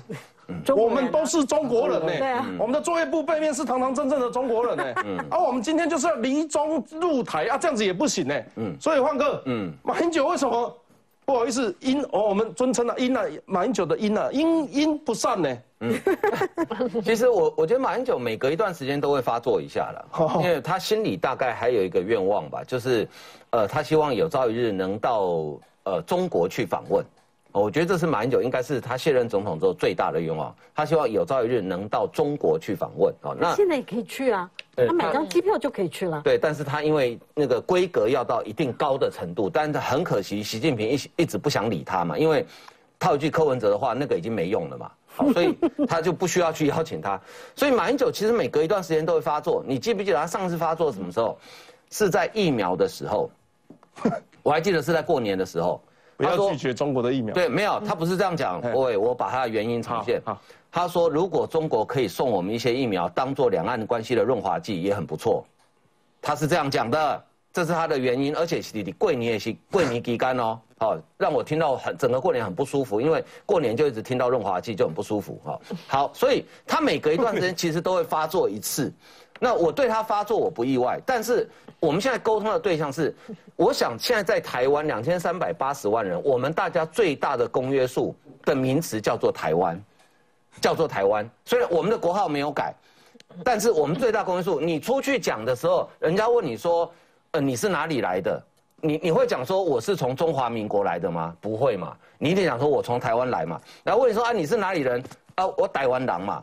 [0.77, 2.47] 我们都是中国人呢。
[2.59, 4.85] 我们的作业部背面是堂堂正正的中国人呢。
[5.31, 8.35] 而我们今天就是要离中入台啊，这样子也不行呢。
[8.57, 9.43] 嗯所以换个，
[9.83, 10.77] 马英九为什么？
[11.27, 15.57] 不好意思，因哦，我们尊称了因啊，马英九的因啊，因因不善呢。
[15.81, 15.95] 嗯，
[17.03, 20.05] 其实我我觉得马英九每隔一段时间都会发作一下了，
[20.45, 23.09] 因为他心里大概还有一个愿望吧，就是，
[23.51, 25.23] 呃，他希望有朝一日能到
[25.85, 27.03] 呃中国去访问。
[27.61, 33.15] 我觉得这是马英九应该是他卸任总统之后最大的愿望，他希望有朝一日能到中国去访问。
[33.23, 36.21] 哦，那现在也可以去啊，他买张机票就可以去了。
[36.25, 42.45] 对，但是他因为那个规格要到一定高的程度，但是很可惜，习近平一一直不想理他嘛，因为
[42.99, 44.91] 套一句柯文哲的话，那个已经没用了嘛，
[45.33, 47.21] 所以他就不需要去邀请他。
[47.55, 51.39] 所以马英九其实每隔一段时间都会发作，你记不记得他上次发作什么时候？
[51.91, 53.31] 是在疫苗的时候，
[54.43, 55.81] 我还记得是在过年的时候。
[56.17, 57.35] 不要拒绝中国的疫苗。
[57.35, 58.61] 对，没有，他不是这样讲。
[58.75, 60.21] 喂，我把他的原因呈现。
[60.71, 65.45] 他说，如果中国可以送我们一些疫苗，当做两岸关系的润滑剂，也很不错。
[66.21, 68.35] 他是这样讲的，这是他的原因。
[68.35, 75.41] 而且你过年也是过年期间哦，好，让我听到很整个过年很不舒服，因为过年就一直听到润滑剂就很不舒服。
[75.45, 78.93] 哈，好，所以他每隔一段时间其实都会发作一次。
[79.41, 81.49] 那我对他发作我不意外，但是
[81.80, 83.14] 我们现在沟通的对象是，
[83.57, 88.14] 我想现在在台湾两千三百八十万人，我们大家最大的公约数
[88.45, 89.78] 的名词叫做台湾，
[90.61, 91.28] 叫做台湾。
[91.45, 92.72] 虽然我们的国号没有改，
[93.45, 96.91] 但是我们最大公约数，你出去讲的时候，人家问你说，
[97.32, 98.43] 呃，你是哪里来的？
[98.80, 101.37] 你你会讲说我是从中华民国来的吗？
[101.41, 103.61] 不会嘛，你一定讲说我从台湾来嘛。
[103.82, 105.03] 然后问你说啊，你是哪里人？
[105.35, 106.43] 啊，我台湾人嘛。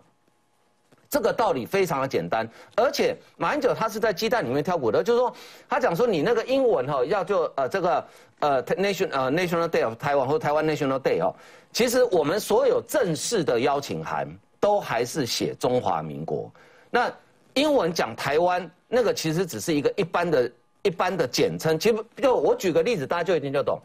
[1.12, 5.32] 这个道理非常的简单，而且马英九他是在鸡蛋里面挑骨头，就是说
[5.68, 8.08] 他讲说你那个英文哈要就呃这个
[8.40, 11.36] 呃 nation 呃 national day of Taiwan 或台湾 national day 哦，
[11.74, 14.26] 其实我们所有正式的邀请函
[14.58, 16.50] 都还是写中华民国，
[16.90, 17.12] 那
[17.56, 20.52] 英文讲台湾那个其实只是一个一般的
[20.84, 23.78] 一般的简称，其实就我举个例子，大家就一定就懂。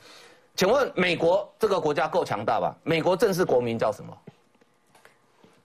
[0.55, 2.73] 请问美国这个国家够强大吧？
[2.85, 4.17] 美国正式国名叫什么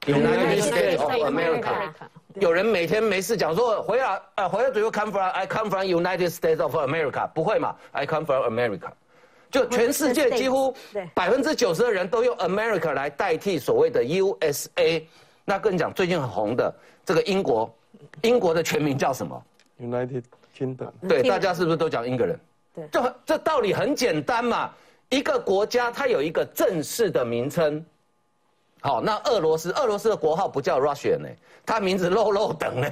[0.05, 1.91] ？United States of America。
[2.35, 5.29] 有人每天没事讲说回来，呃，回来 Do you come from?
[5.31, 7.27] I come from United States of America。
[7.33, 8.89] 不会嘛？I come from America。
[9.49, 10.73] 就全世界几乎
[11.13, 15.03] 百分之九十的人都用 America 来代替所谓的 USA。
[15.43, 16.73] 那跟你讲，最近很红的
[17.03, 17.69] 这个英国，
[18.21, 19.43] 英国的全名叫什么
[19.81, 20.23] ？United
[20.57, 20.91] Kingdom。
[21.09, 22.39] 对，大家是不是都讲英国人？
[22.73, 24.71] 对，就这道理很简单嘛。
[25.09, 27.85] 一个国家它有一个正式的名称。
[28.81, 31.29] 好，那俄罗斯，俄罗斯的国号不叫 Russia 呢，
[31.65, 32.89] 它名字漏漏等呢，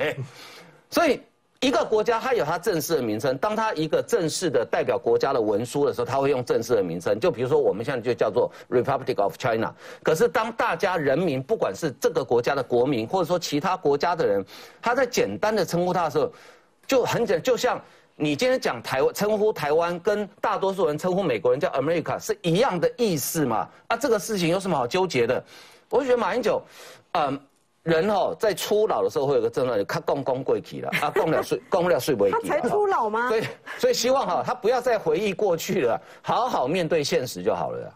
[0.90, 1.20] 所以
[1.60, 9.74] 一个国家它有它正式的名称，当它一个正式的代表国家的文书的时候，它会用正式的名称，就比如说我们现在就叫做 Republic of China，
[10.04, 14.46] 可是当大家人民不管是这个国家的国民，或者说其他国家的人，
[14.82, 16.32] 他在简单的称呼他的时候，
[16.86, 17.82] 就很简，就像。
[18.22, 23.66] 你今天讲台湾称呼台湾，跟大多数人称呼美国人叫 America 是一样的意思嘛？
[23.88, 25.42] 啊，这个事情有什么好纠结的？
[25.90, 26.62] 我觉得马英九，
[27.14, 27.40] 嗯，
[27.84, 33.30] 人哦，在初老的时候会有个症状，他共共贵体了 啊，共了睡共了睡不他才初老吗？
[33.30, 33.44] 所以
[33.78, 37.94] 所以希望哈，他不要再回忆过去了，好好面对现实就好了。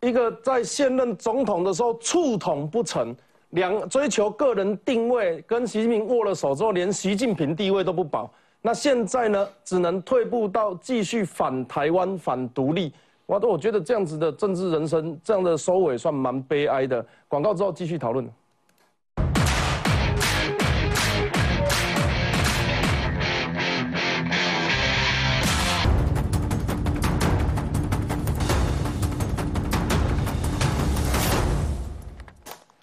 [0.00, 3.14] 一个在现任总统的时候触统不成，
[3.50, 8.30] 两追求个人定位，跟习近平握了手之后，连习近平地位都不保。
[8.62, 12.92] 那现在呢，只能退步到继续反台湾、反独立。
[13.26, 17.04] 我都我觉得这样子的政治人生，这样的收尾算蛮悲哀的。
[17.26, 18.24] 广告之后继续讨论。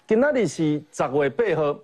[0.06, 1.78] 今仔日是十月八号。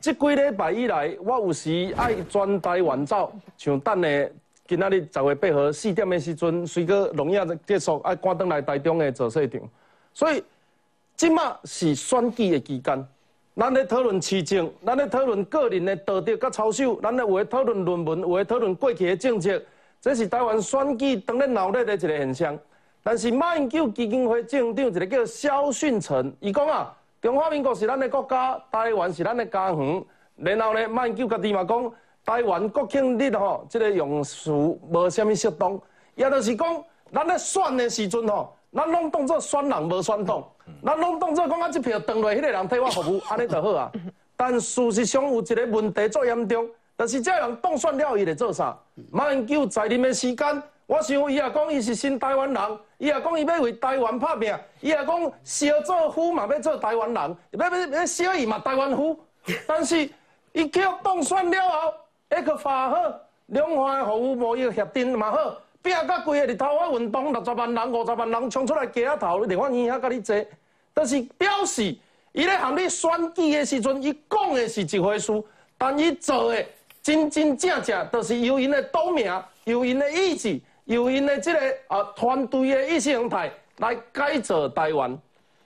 [0.00, 4.28] 这几礼拜以来，我有时爱转台湾走，像等下
[4.72, 9.60] 今仔日十月八号四点的时阵，随个农业结束，爱赶登来台中的做市场。
[10.14, 10.42] 所以，
[11.14, 13.06] 即马是选举的期间，
[13.54, 19.62] 咱咧讨论市政，咱咧讨论个人的道德甲操守，咱咧会讨论论文，会讨论过去的政策，
[20.00, 22.58] 这是台湾选举当咧闹热的一个现象。
[23.02, 26.96] 但是马英九基金会正长一个叫肖训成，伊讲啊。
[27.20, 30.04] 中华民国是咱的国家，台湾是咱的家园。
[30.36, 31.92] 然后呢，马英九家己嘛讲，
[32.24, 35.80] 台湾国庆日吼，即个用词无虾米适当，
[36.14, 40.44] 也就是讲，咱咧选的时阵吼，咱拢当做选人无选党，
[40.84, 43.90] 咱拢当做讲啊，这票投落迄个人替我服务，安尼就好啊。
[44.36, 46.68] 但事实上有一个问题最严重，
[46.98, 48.76] 就是这人当选了，伊会做啥？
[49.10, 50.62] 马英九在任的时间。
[50.86, 59.18] 我想伊也讲伊是新台湾人，伊也讲伊要为台湾拍拼，伊也讲小做夫嘛要做台湾人，要要要小伊嘛台湾夫。
[59.66, 60.06] 但是
[60.52, 61.94] 伊叫当选了后，
[62.38, 62.96] 一个发好，
[63.46, 70.36] 两岸的服务贸易协定嘛好，拼甲规个日头啊运动六十万人、五十万人冲出来街头，另外年遐甲你坐，
[70.94, 71.82] 但是表示
[72.32, 75.42] 伊咧含你选举的时阵，伊讲的是一回事，
[75.76, 76.64] 但伊做的
[77.02, 79.30] 真真正正都是由因的党名，
[79.64, 80.60] 由因的意志。
[80.86, 85.12] 由因的这个啊团队的意识形态来改造台湾。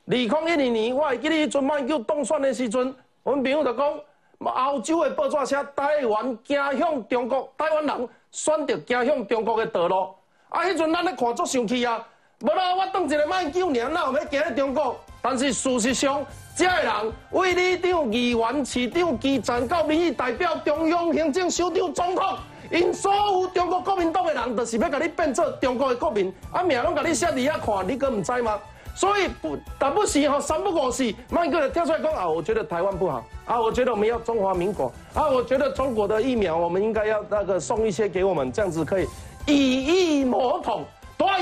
[0.06, 2.94] 二零一二年，我会记得阵马叫当选的时阵，
[3.24, 3.98] 阮朋友就讲，
[4.44, 10.14] 澳洲的报纸写台湾走向中国，台湾人选择走向中国的道路。
[10.48, 12.06] 啊，迄阵咱咧看足生气啊！
[12.40, 14.96] 无啦，我当一个马九年，哪有要行咧中国？
[15.22, 16.24] 但是事实上，
[16.54, 22.38] 这个人为里长、议员、市长、基层到民意代表、中央行政首长、总统。
[22.70, 28.60] 因所有中国国民党的人，就是要甲你变做中国的国民，啊命拢甲你写伫遐看，你阁唔知吗？
[28.96, 39.06] 所以不，打不行哈三不五时，慢个跳出来讲啊，我觉得台湾不好啊，我觉得我们要中华民国啊，我觉得中国的疫苗，我们应该要那个送一些给我们，这样子可以
[39.46, 40.82] 以疫谋统。
[41.18, 41.38] 多